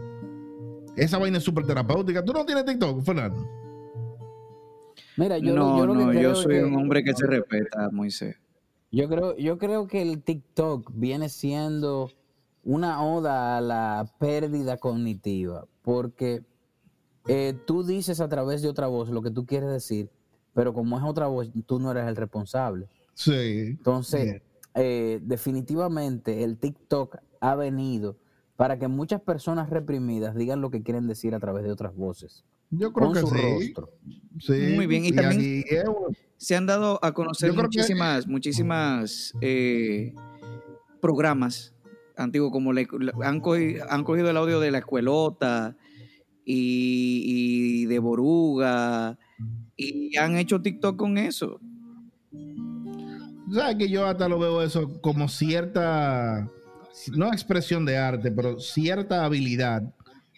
Esa 0.95 1.17
vaina 1.17 1.37
es 1.37 1.43
súper 1.43 1.65
terapéutica. 1.65 2.23
¿Tú 2.23 2.33
no 2.33 2.45
tienes 2.45 2.65
TikTok, 2.65 3.03
Fernando? 3.03 3.45
Mira, 5.17 5.37
yo, 5.37 5.53
no, 5.53 5.85
no, 5.85 6.13
yo 6.13 6.35
soy 6.35 6.57
un 6.59 6.75
hombre 6.75 7.03
que 7.03 7.13
se 7.13 7.27
respeta, 7.27 7.89
Moisés. 7.91 8.35
Yo 8.91 9.09
creo, 9.09 9.35
yo 9.37 9.57
creo 9.57 9.87
que 9.87 10.01
el 10.01 10.23
TikTok 10.23 10.91
viene 10.93 11.29
siendo 11.29 12.09
una 12.63 13.03
oda 13.03 13.57
a 13.57 13.61
la 13.61 14.09
pérdida 14.19 14.77
cognitiva, 14.77 15.65
porque 15.81 16.43
eh, 17.27 17.53
tú 17.65 17.83
dices 17.83 18.19
a 18.21 18.29
través 18.29 18.61
de 18.61 18.69
otra 18.69 18.87
voz 18.87 19.09
lo 19.09 19.21
que 19.21 19.31
tú 19.31 19.45
quieres 19.45 19.69
decir, 19.69 20.09
pero 20.53 20.73
como 20.73 20.97
es 20.97 21.03
otra 21.03 21.27
voz, 21.27 21.49
tú 21.65 21.79
no 21.79 21.91
eres 21.91 22.07
el 22.07 22.15
responsable. 22.15 22.87
Sí. 23.13 23.67
Entonces, 23.77 24.41
eh, 24.73 25.19
definitivamente 25.23 26.43
el 26.43 26.57
TikTok 26.57 27.17
ha 27.49 27.55
venido 27.55 28.17
para 28.55 28.79
que 28.79 28.87
muchas 28.87 29.21
personas 29.21 29.69
reprimidas 29.69 30.35
digan 30.35 30.61
lo 30.61 30.69
que 30.69 30.81
quieren 30.81 31.07
decir 31.07 31.35
a 31.35 31.39
través 31.39 31.63
de 31.63 31.71
otras 31.71 31.95
voces. 31.95 32.45
Yo 32.71 32.91
creo 32.93 33.13
que 33.13 33.21
sí. 33.21 33.73
sí. 34.39 34.73
Muy 34.75 34.87
bien. 34.87 35.05
Y, 35.05 35.11
también 35.11 35.63
se 36.37 36.55
han 36.55 36.65
dado 36.65 36.99
a 37.03 37.13
conocer 37.13 37.53
muchísimas, 37.53 38.27
muchísimas 38.27 39.33
eh, 39.41 40.13
programas 41.01 41.73
antiguos, 42.17 42.51
como 42.51 42.73
le, 42.73 42.87
han, 43.23 43.41
cogido, 43.41 43.85
han 43.89 44.03
cogido 44.03 44.29
el 44.29 44.37
audio 44.37 44.59
de 44.59 44.71
la 44.71 44.79
escuelota 44.79 45.75
y, 46.45 47.85
de 47.85 47.99
Boruga 47.99 49.17
y 49.75 50.15
han 50.17 50.37
hecho 50.37 50.61
TikTok 50.61 50.95
con 50.97 51.17
eso. 51.17 51.59
¿Sabes 53.53 53.75
que 53.75 53.89
yo 53.89 54.05
hasta 54.05 54.27
lo 54.27 54.39
veo 54.39 54.61
eso 54.61 55.01
como 55.01 55.27
cierta, 55.27 56.49
no 57.13 57.31
expresión 57.31 57.85
de 57.85 57.97
arte, 57.97 58.31
pero 58.31 58.59
cierta 58.59 59.25
habilidad? 59.25 59.83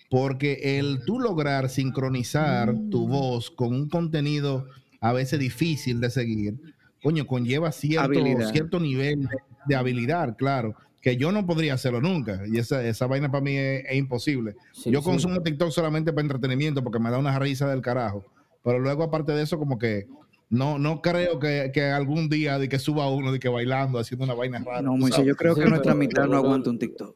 Porque 0.09 0.79
el 0.79 1.03
tú 1.05 1.19
lograr 1.19 1.69
sincronizar 1.69 2.73
tu 2.89 3.07
voz 3.07 3.51
con 3.51 3.73
un 3.73 3.89
contenido 3.89 4.67
a 5.01 5.11
veces 5.11 5.39
difícil 5.39 5.99
de 5.99 6.09
seguir, 6.09 6.55
coño, 7.03 7.27
conlleva 7.27 7.71
cierto, 7.71 8.21
cierto 8.51 8.79
nivel 8.79 9.27
de, 9.65 9.75
habilidad, 9.75 10.35
claro, 10.37 10.75
que 11.01 11.17
yo 11.17 11.31
no 11.31 11.45
podría 11.45 11.73
hacerlo 11.73 12.01
nunca. 12.01 12.41
Y 12.47 12.57
esa, 12.57 12.83
esa 12.85 13.05
vaina 13.05 13.29
para 13.29 13.43
mí 13.43 13.55
es, 13.57 13.95
imposible. 13.95 14.55
yo 14.85 15.01
consumo 15.03 15.41
TikTok 15.41 15.71
solamente 15.71 16.11
para 16.13 16.23
entretenimiento 16.23 16.83
porque 16.83 16.99
me 16.99 17.11
da 17.11 17.17
una 17.17 17.37
risa 17.37 17.69
del 17.69 17.81
carajo. 17.81 18.25
Pero 18.63 18.79
luego, 18.79 19.03
aparte 19.03 19.31
de 19.31 19.43
eso, 19.43 19.57
como 19.59 19.77
que 19.77 20.07
no, 20.49 20.79
no 20.79 21.01
creo 21.01 21.39
que, 21.39 21.91
algún 21.93 22.29
día 22.29 22.57
de 22.57 22.69
que 22.69 22.79
suba 22.79 23.09
uno 23.09 23.31
de 23.31 23.39
que 23.39 23.49
bailando, 23.49 23.99
haciendo 23.99 24.25
una 24.25 24.33
vaina 24.33 24.59
rara. 24.59 24.81
No, 24.81 24.97
yo 25.07 25.35
creo 25.35 25.55
que 25.55 25.65
nuestra 25.65 25.93
mitad 25.93 26.25
no 26.25 26.37
aguanta 26.37 26.69
un 26.69 26.79
TikTok. 26.79 27.15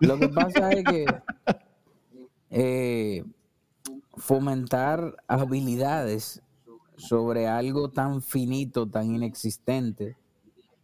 Lo 0.00 0.18
que 0.18 0.28
pasa 0.28 0.70
es 0.72 0.84
que 0.84 1.06
eh, 2.50 3.24
fomentar 4.16 5.16
habilidades 5.28 6.42
sobre 6.96 7.46
algo 7.46 7.90
tan 7.90 8.22
finito, 8.22 8.88
tan 8.88 9.14
inexistente, 9.14 10.16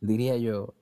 diría 0.00 0.36
yo, 0.36 0.74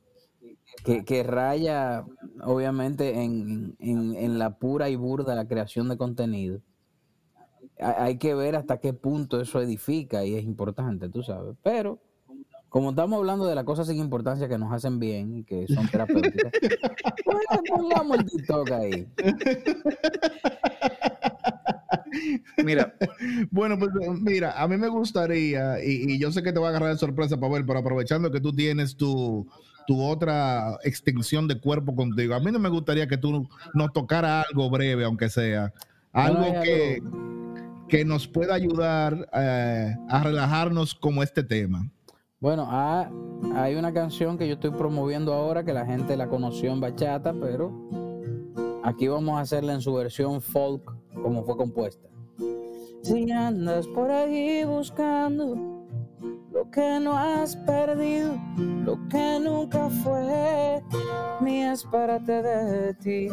que, 0.85 1.23
raya 1.23 2.05
obviamente 2.43 3.23
en, 3.23 3.77
en, 3.79 4.39
la 4.39 4.57
pura 4.59 4.89
y 4.89 4.97
burda 4.97 5.35
la 5.35 5.47
creación 5.47 5.89
de 5.89 5.97
contenido. 5.97 6.61
Hay 7.81 8.19
que 8.19 8.35
ver 8.35 8.57
hasta 8.57 8.79
qué 8.79 8.93
punto 8.93 9.41
eso 9.41 9.61
edifica 9.61 10.25
y 10.25 10.37
es 10.37 10.45
importante, 10.45 11.09
tú 11.09 11.23
sabes. 11.23 11.57
Pero 11.63 11.99
como 12.71 12.91
estamos 12.91 13.19
hablando 13.19 13.47
de 13.47 13.55
las 13.57 13.65
cosas 13.65 13.89
sin 13.89 13.99
importancia 13.99 14.49
que 14.49 14.57
nos 14.57 14.73
hacen 14.73 15.01
bien 15.01 15.39
y 15.39 15.45
que 15.45 15.67
son 15.67 15.89
terapéuticas, 15.89 16.53
pues 17.25 17.45
pongamos 17.69 18.19
el 18.19 18.27
TikTok 18.27 18.71
ahí. 18.71 19.09
Mira, 22.65 22.95
bueno, 23.51 23.79
pues 23.79 23.91
mira, 24.21 24.53
a 24.61 24.69
mí 24.69 24.77
me 24.77 24.89
gustaría, 24.89 25.83
y, 25.85 26.19
yo 26.19 26.31
sé 26.31 26.43
que 26.43 26.53
te 26.53 26.61
va 26.61 26.69
a 26.69 26.71
agarrar 26.71 26.93
de 26.93 26.99
sorpresa, 26.99 27.39
Pavel, 27.39 27.67
pero 27.67 27.81
aprovechando 27.81 28.31
que 28.31 28.41
tú 28.41 28.53
tienes 28.53 28.97
tu, 28.97 29.49
tu 29.87 30.03
otra 30.03 30.79
extensión 30.85 31.49
de 31.49 31.61
cuerpo 31.61 31.95
contigo, 31.95 32.35
a 32.35 32.41
mí 32.41 32.53
no 32.53 32.59
me 32.59 32.69
gustaría 32.69 33.09
que 33.09 33.17
tú 33.17 33.49
nos 33.75 33.93
tocara 33.93 34.43
algo 34.43 34.71
breve, 34.71 35.05
aunque 35.05 35.29
sea, 35.29 35.73
algo 36.13 36.61
que, 36.63 37.03
que 37.91 38.05
nos 38.05 38.29
pueda 38.29 38.55
ayudar 38.55 39.29
eh, 39.35 39.97
a 40.09 40.23
relajarnos 40.23 40.95
como 40.95 41.23
este 41.23 41.43
tema. 41.43 41.91
Bueno, 42.39 42.67
ah, 42.71 43.11
hay 43.55 43.75
una 43.75 43.93
canción 43.93 44.39
que 44.39 44.47
yo 44.47 44.55
estoy 44.55 44.71
promoviendo 44.71 45.35
ahora 45.35 45.65
que 45.65 45.73
la 45.75 45.85
gente 45.85 46.17
la 46.17 46.29
conoció 46.29 46.73
en 46.73 46.81
bachata, 46.81 47.35
pero 47.35 47.73
aquí 48.85 49.09
vamos 49.09 49.37
a 49.37 49.41
hacerla 49.41 49.75
en 49.75 49.81
su 49.81 49.93
versión 49.93 50.41
folk 50.41 50.83
como 51.23 51.43
fue 51.43 51.57
compuesta. 51.57 52.09
Si 53.03 53.31
andas 53.31 53.87
por 53.89 54.11
ahí 54.11 54.65
buscando 54.65 55.87
lo 56.53 56.71
que 56.71 57.01
no 57.01 57.19
has 57.19 57.57
perdido, 57.57 58.41
lo 58.57 58.97
que 59.09 59.41
nunca 59.43 59.91
fue, 59.91 60.81
ni 61.41 61.65
espérate 61.65 62.43
de 62.43 62.95
ti. 62.95 63.29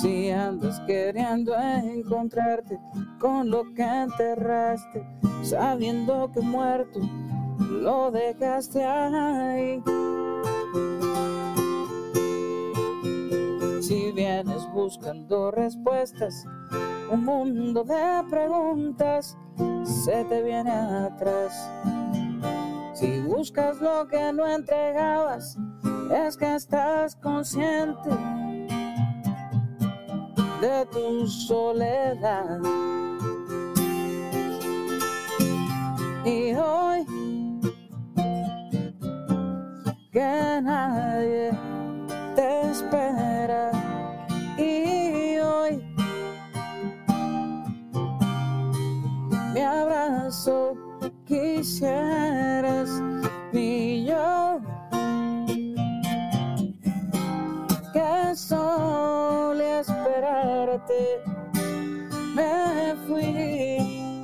Si 0.00 0.30
andas 0.30 0.80
queriendo 0.86 1.54
encontrarte 1.54 2.80
con 3.18 3.50
lo 3.50 3.64
que 3.74 3.82
enterraste, 3.82 5.06
sabiendo 5.42 6.32
que 6.32 6.40
muerto 6.40 7.00
lo 7.58 8.10
dejaste 8.10 8.82
ahí. 8.82 9.82
Si 13.82 14.10
vienes 14.12 14.66
buscando 14.72 15.50
respuestas, 15.50 16.46
un 17.10 17.22
mundo 17.22 17.84
de 17.84 18.24
preguntas 18.30 19.36
se 19.84 20.24
te 20.24 20.42
viene 20.42 20.70
atrás. 20.70 21.70
Si 22.94 23.20
buscas 23.20 23.82
lo 23.82 24.08
que 24.08 24.32
no 24.32 24.46
entregabas, 24.46 25.58
es 26.10 26.38
que 26.38 26.54
estás 26.54 27.16
consciente 27.16 28.08
de 30.60 30.86
tu 30.92 31.26
soledad. 31.26 32.60
Y 36.24 36.54
hoy 36.54 37.06
que 40.12 40.60
nadie 40.62 41.50
te 42.36 42.70
espera 42.70 43.70
y 44.58 45.38
hoy 45.38 45.82
mi 49.54 49.60
abrazo 49.60 50.76
quisieras 51.24 52.90
me 62.34 62.94
fui 63.06 64.20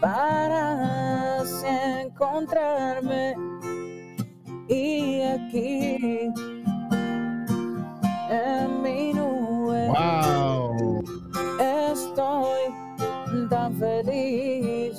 para 0.00 1.40
así 1.40 1.66
encontrarme 2.02 3.34
y 4.68 5.22
aquí 5.22 6.30
en 8.30 8.82
mi 8.82 9.12
nube. 9.14 9.90
Estoy 11.58 13.48
tan 13.48 13.74
feliz. 13.76 14.98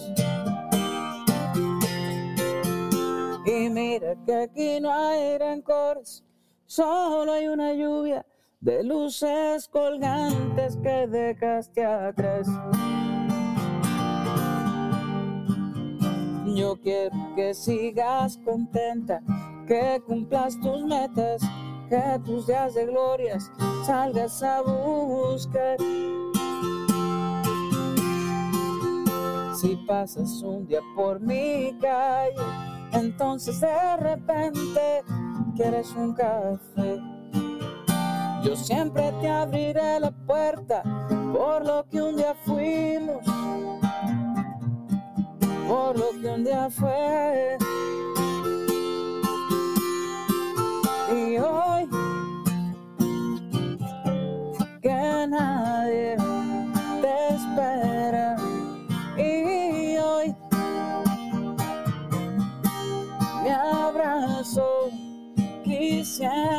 Y 3.45 3.69
mira 3.69 4.15
que 4.25 4.33
aquí 4.33 4.79
no 4.79 4.91
hay 4.91 5.37
rencores, 5.37 6.23
solo 6.65 7.31
hay 7.33 7.47
una 7.47 7.73
lluvia 7.73 8.24
de 8.65 8.83
luces 8.83 9.67
colgantes 9.67 10.75
que 10.77 11.05
dejaste 11.05 11.85
atrás. 11.85 12.47
Yo 16.47 16.75
quiero 16.81 17.15
que 17.35 17.53
sigas 17.53 18.37
contenta, 18.43 19.21
que 19.67 20.01
cumplas 20.07 20.59
tus 20.61 20.83
metas 20.83 21.43
que 21.89 22.19
tus 22.25 22.47
días 22.47 22.73
de 22.73 22.87
glorias 22.87 23.51
salgas 23.85 24.41
a 24.41 24.63
buscar. 24.63 25.77
Si 29.61 29.75
pasas 29.87 30.41
un 30.41 30.65
día 30.65 30.81
por 30.95 31.19
mi 31.19 31.77
calle, 31.79 32.33
entonces 32.93 33.61
de 33.61 33.97
repente 33.97 35.03
quieres 35.55 35.91
un 35.95 36.15
café. 36.15 37.14
Yo 38.45 38.55
siempre 38.55 39.11
te 39.21 39.27
abriré 39.27 39.99
la 39.99 40.11
puerta 40.11 40.83
por 41.33 41.65
lo 41.65 41.83
que 41.89 41.99
un 41.99 42.15
día 42.15 42.35
fuimos, 42.45 43.25
por 45.67 45.97
lo 45.97 46.11
que 46.21 46.27
un 46.27 46.43
día 46.43 46.69
fue. 46.69 47.57
Y 51.11 51.39
hoy 51.39 51.89
que 54.79 55.27
nadie 55.27 56.15
te 57.01 57.27
espera. 57.33 58.35
Y 59.17 59.97
hoy 59.97 60.35
mi 63.41 63.49
abrazo 63.49 64.91
quisieras 65.63 66.54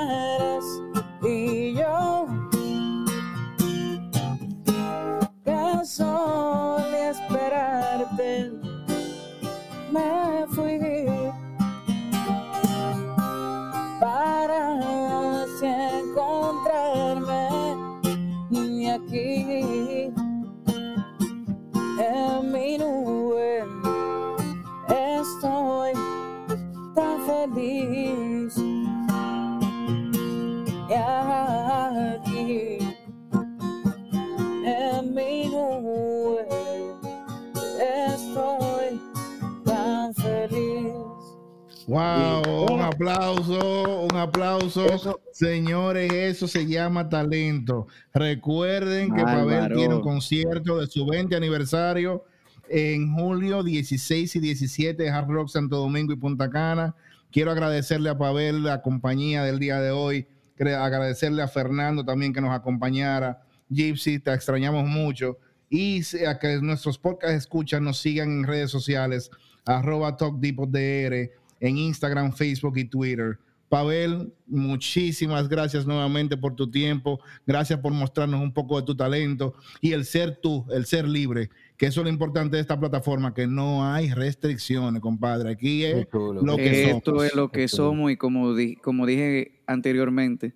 aplauso, 44.36 44.84
aplauso. 44.84 45.20
Señores, 45.32 46.12
eso 46.12 46.48
se 46.48 46.66
llama 46.66 47.08
talento. 47.08 47.86
Recuerden 48.12 49.14
que 49.14 49.22
Pavel 49.22 49.72
tiene 49.74 49.94
un 49.94 50.02
concierto 50.02 50.78
de 50.78 50.86
su 50.86 51.06
20 51.06 51.34
aniversario 51.34 52.24
en 52.68 53.14
julio 53.14 53.62
16 53.62 54.36
y 54.36 54.40
17 54.40 55.02
de 55.02 55.10
Hard 55.10 55.28
Rock 55.28 55.48
Santo 55.48 55.76
Domingo 55.76 56.12
y 56.12 56.16
Punta 56.16 56.50
Cana. 56.50 56.94
Quiero 57.30 57.50
agradecerle 57.50 58.10
a 58.10 58.18
Pavel 58.18 58.62
la 58.62 58.82
compañía 58.82 59.42
del 59.42 59.58
día 59.58 59.80
de 59.80 59.90
hoy, 59.90 60.26
agradecerle 60.58 61.42
a 61.42 61.48
Fernando 61.48 62.04
también 62.04 62.32
que 62.32 62.40
nos 62.40 62.54
acompañara. 62.54 63.42
Gypsy, 63.68 64.18
te 64.18 64.32
extrañamos 64.32 64.86
mucho. 64.86 65.38
Y 65.68 66.02
a 66.24 66.38
que 66.38 66.60
nuestros 66.60 66.98
podcast 66.98 67.34
escuchan, 67.34 67.84
nos 67.84 67.98
sigan 67.98 68.30
en 68.30 68.44
redes 68.44 68.70
sociales, 68.70 69.30
arroba 69.64 70.16
TalkDepotDR 70.16 71.30
en 71.58 71.78
Instagram, 71.78 72.32
Facebook 72.32 72.76
y 72.76 72.84
Twitter. 72.84 73.38
Pavel, 73.68 74.32
muchísimas 74.46 75.48
gracias 75.48 75.86
nuevamente 75.86 76.36
por 76.36 76.54
tu 76.54 76.70
tiempo, 76.70 77.20
gracias 77.46 77.80
por 77.80 77.92
mostrarnos 77.92 78.40
un 78.40 78.52
poco 78.52 78.80
de 78.80 78.86
tu 78.86 78.96
talento 78.96 79.54
y 79.80 79.92
el 79.92 80.04
ser 80.04 80.36
tú, 80.36 80.64
el 80.70 80.86
ser 80.86 81.08
libre, 81.08 81.50
que 81.76 81.86
eso 81.86 82.00
es 82.00 82.04
lo 82.04 82.10
importante 82.10 82.56
de 82.56 82.62
esta 82.62 82.78
plataforma, 82.78 83.34
que 83.34 83.48
no 83.48 83.84
hay 83.84 84.12
restricciones, 84.12 85.02
compadre. 85.02 85.50
Aquí 85.50 85.84
es 85.84 86.06
lo 86.12 86.56
que 86.56 86.90
Esto 86.90 87.24
es 87.24 87.34
lo 87.34 87.50
que 87.50 87.66
somos 87.66 88.12
y 88.12 88.16
como, 88.16 88.54
como 88.82 89.04
dije 89.04 89.60
anteriormente, 89.66 90.54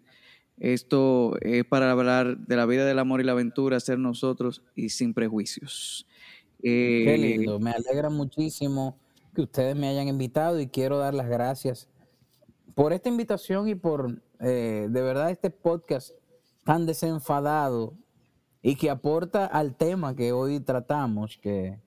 esto 0.58 1.36
es 1.40 1.64
para 1.64 1.90
hablar 1.90 2.38
de 2.38 2.54
la 2.54 2.66
vida, 2.66 2.84
del 2.84 2.98
amor 3.00 3.20
y 3.20 3.24
la 3.24 3.32
aventura, 3.32 3.80
ser 3.80 3.98
nosotros 3.98 4.62
y 4.76 4.90
sin 4.90 5.14
prejuicios. 5.14 6.06
Qué 6.62 7.16
lindo, 7.18 7.58
me 7.58 7.72
alegra 7.72 8.08
muchísimo 8.08 8.98
que 9.34 9.42
ustedes 9.42 9.74
me 9.74 9.88
hayan 9.88 10.06
invitado 10.06 10.60
y 10.60 10.68
quiero 10.68 10.98
dar 10.98 11.14
las 11.14 11.28
gracias 11.28 11.88
por 12.74 12.92
esta 12.92 13.08
invitación 13.08 13.68
y 13.68 13.74
por 13.74 14.22
eh, 14.40 14.88
de 14.90 15.02
verdad 15.02 15.30
este 15.30 15.50
podcast 15.50 16.10
tan 16.64 16.86
desenfadado 16.86 17.94
y 18.62 18.76
que 18.76 18.90
aporta 18.90 19.46
al 19.46 19.74
tema 19.74 20.14
que 20.14 20.32
hoy 20.32 20.60
tratamos, 20.60 21.38
que, 21.38 21.78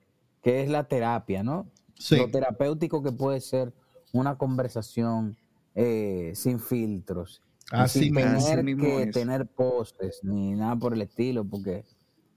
es 0.42 0.68
la 0.68 0.84
terapia, 0.84 1.42
¿no? 1.42 1.66
Lo 2.10 2.30
terapéutico 2.30 3.02
que 3.02 3.12
puede 3.12 3.40
ser 3.40 3.72
una 4.12 4.36
conversación 4.36 5.36
eh, 5.74 6.32
sin 6.34 6.60
filtros. 6.60 7.42
sin 7.88 8.14
tener 8.14 8.76
que 8.76 9.06
tener 9.12 9.46
poses 9.46 10.20
ni 10.22 10.52
nada 10.52 10.76
por 10.76 10.92
el 10.92 11.02
estilo, 11.02 11.44
porque 11.44 11.84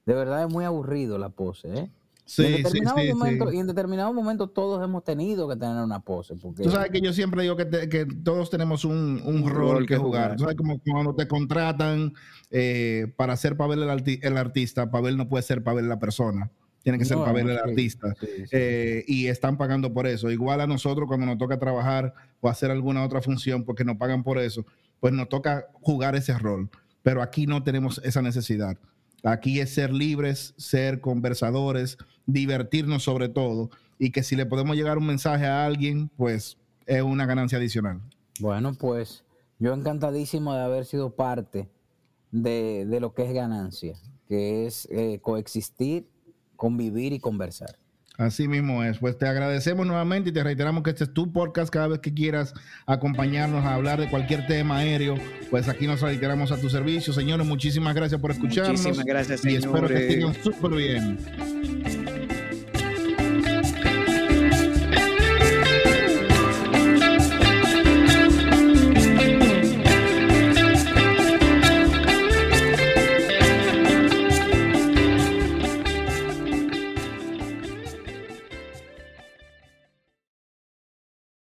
de 0.05 0.13
verdad 0.13 0.43
es 0.43 0.53
muy 0.53 0.63
aburrido 0.63 1.17
la 1.17 1.29
pose, 1.29 1.67
¿eh? 1.77 1.91
Sí, 2.27 2.43
y 2.43 2.45
en 2.45 2.63
determinado 2.63 2.97
momento, 3.15 3.53
Y 3.53 3.57
en 3.57 3.67
determinado 3.67 4.13
momento 4.13 4.47
todos 4.49 4.83
hemos 4.83 5.01
tenido 5.05 5.47
que 5.47 5.55
tener 5.55 5.81
una 5.81 6.01
pose. 6.01 6.35
Porque... 6.35 6.61
Tú 6.61 6.69
sabes 6.69 6.91
que 6.91 6.99
yo 6.99 7.13
siempre 7.13 7.41
digo 7.41 7.55
que, 7.55 7.69
que 7.87 8.05
todos 8.05 8.49
tenemos 8.49 8.83
un, 8.83 9.21
un, 9.23 9.49
rol, 9.49 9.87
que 9.87 9.95
jugar. 9.95 10.35
Tú 10.35 10.43
sabes 10.43 10.57
como 10.57 10.77
cuando 10.79 11.15
te 11.15 11.25
contratan 11.25 12.13
eh, 12.51 13.13
para 13.15 13.37
ser 13.37 13.55
Pavel 13.55 13.81
el, 13.81 14.19
el, 14.21 14.37
artista, 14.37 14.91
Pavel 14.91 15.15
no 15.15 15.29
puede 15.29 15.41
ser 15.41 15.63
Pavel 15.63 15.87
la 15.87 15.99
persona. 15.99 16.51
Tiene 16.83 16.99
que 16.99 17.05
ser 17.05 17.17
Pavel 17.17 17.49
el 17.49 17.57
artista. 17.57 18.13
Eh, 18.51 19.05
y 19.07 19.27
están 19.27 19.57
pagando 19.57 19.93
por 19.93 20.05
eso. 20.05 20.29
Igual 20.29 20.59
a 20.59 20.67
nosotros 20.67 21.07
cuando 21.07 21.25
nos 21.25 21.37
toca 21.37 21.57
trabajar 21.57 22.13
o 22.41 22.49
hacer 22.49 22.71
alguna 22.71 23.05
otra 23.05 23.21
función 23.21 23.63
porque 23.63 23.85
nos 23.85 23.95
pagan 23.95 24.23
por 24.23 24.37
eso, 24.37 24.65
pues 24.99 25.13
nos 25.13 25.29
toca 25.29 25.67
jugar 25.81 26.15
ese 26.15 26.37
rol. 26.37 26.69
Pero 27.03 27.21
aquí 27.21 27.47
no 27.47 27.63
tenemos 27.63 28.01
esa 28.03 28.21
necesidad. 28.21 28.77
Aquí 29.23 29.59
es 29.59 29.73
ser 29.73 29.91
libres, 29.93 30.53
ser 30.57 31.01
conversadores, 31.01 31.97
divertirnos 32.25 33.03
sobre 33.03 33.29
todo 33.29 33.69
y 33.99 34.11
que 34.11 34.23
si 34.23 34.35
le 34.35 34.45
podemos 34.45 34.75
llegar 34.75 34.97
un 34.97 35.07
mensaje 35.07 35.45
a 35.45 35.65
alguien, 35.65 36.09
pues 36.17 36.57
es 36.85 37.01
una 37.01 37.25
ganancia 37.25 37.57
adicional. 37.57 38.01
Bueno, 38.39 38.73
pues 38.73 39.23
yo 39.59 39.73
encantadísimo 39.73 40.53
de 40.53 40.61
haber 40.61 40.85
sido 40.85 41.15
parte 41.15 41.67
de, 42.31 42.85
lo 42.99 43.13
que 43.13 43.23
es 43.23 43.33
ganancia, 43.33 43.95
que 44.27 44.65
es 44.67 44.87
eh, 44.91 45.19
coexistir, 45.21 46.07
convivir 46.55 47.13
y 47.13 47.19
conversar. 47.19 47.77
Así 48.17 48.47
mismo 48.47 48.83
es. 48.83 48.97
Pues 48.97 49.17
te 49.17 49.27
agradecemos 49.27 49.85
nuevamente 49.85 50.31
y 50.31 50.33
te 50.33 50.43
reiteramos 50.43 50.83
que 50.83 50.89
este 50.89 51.03
es 51.03 51.13
tu 51.13 51.31
podcast. 51.31 51.69
Cada 51.71 51.87
vez 51.87 51.99
que 51.99 52.13
quieras 52.13 52.53
acompañarnos 52.87 53.63
a 53.63 53.75
hablar 53.75 53.99
de 53.99 54.09
cualquier 54.09 54.47
tema 54.47 54.77
aéreo, 54.77 55.15
pues 55.51 55.69
aquí 55.69 55.85
nos 55.85 56.01
reiteramos 56.01 56.51
a 56.51 56.59
tu 56.59 56.69
servicio. 56.69 57.13
Señores, 57.13 57.45
muchísimas 57.45 57.93
gracias 57.93 58.19
por 58.19 58.31
escucharnos. 58.31 58.81
Muchísimas 58.81 59.05
gracias, 59.05 59.45
Y 59.45 59.55
espero 59.55 59.87
que 59.87 60.07
estén 60.07 60.43
súper 60.43 60.71
bien. 60.71 62.16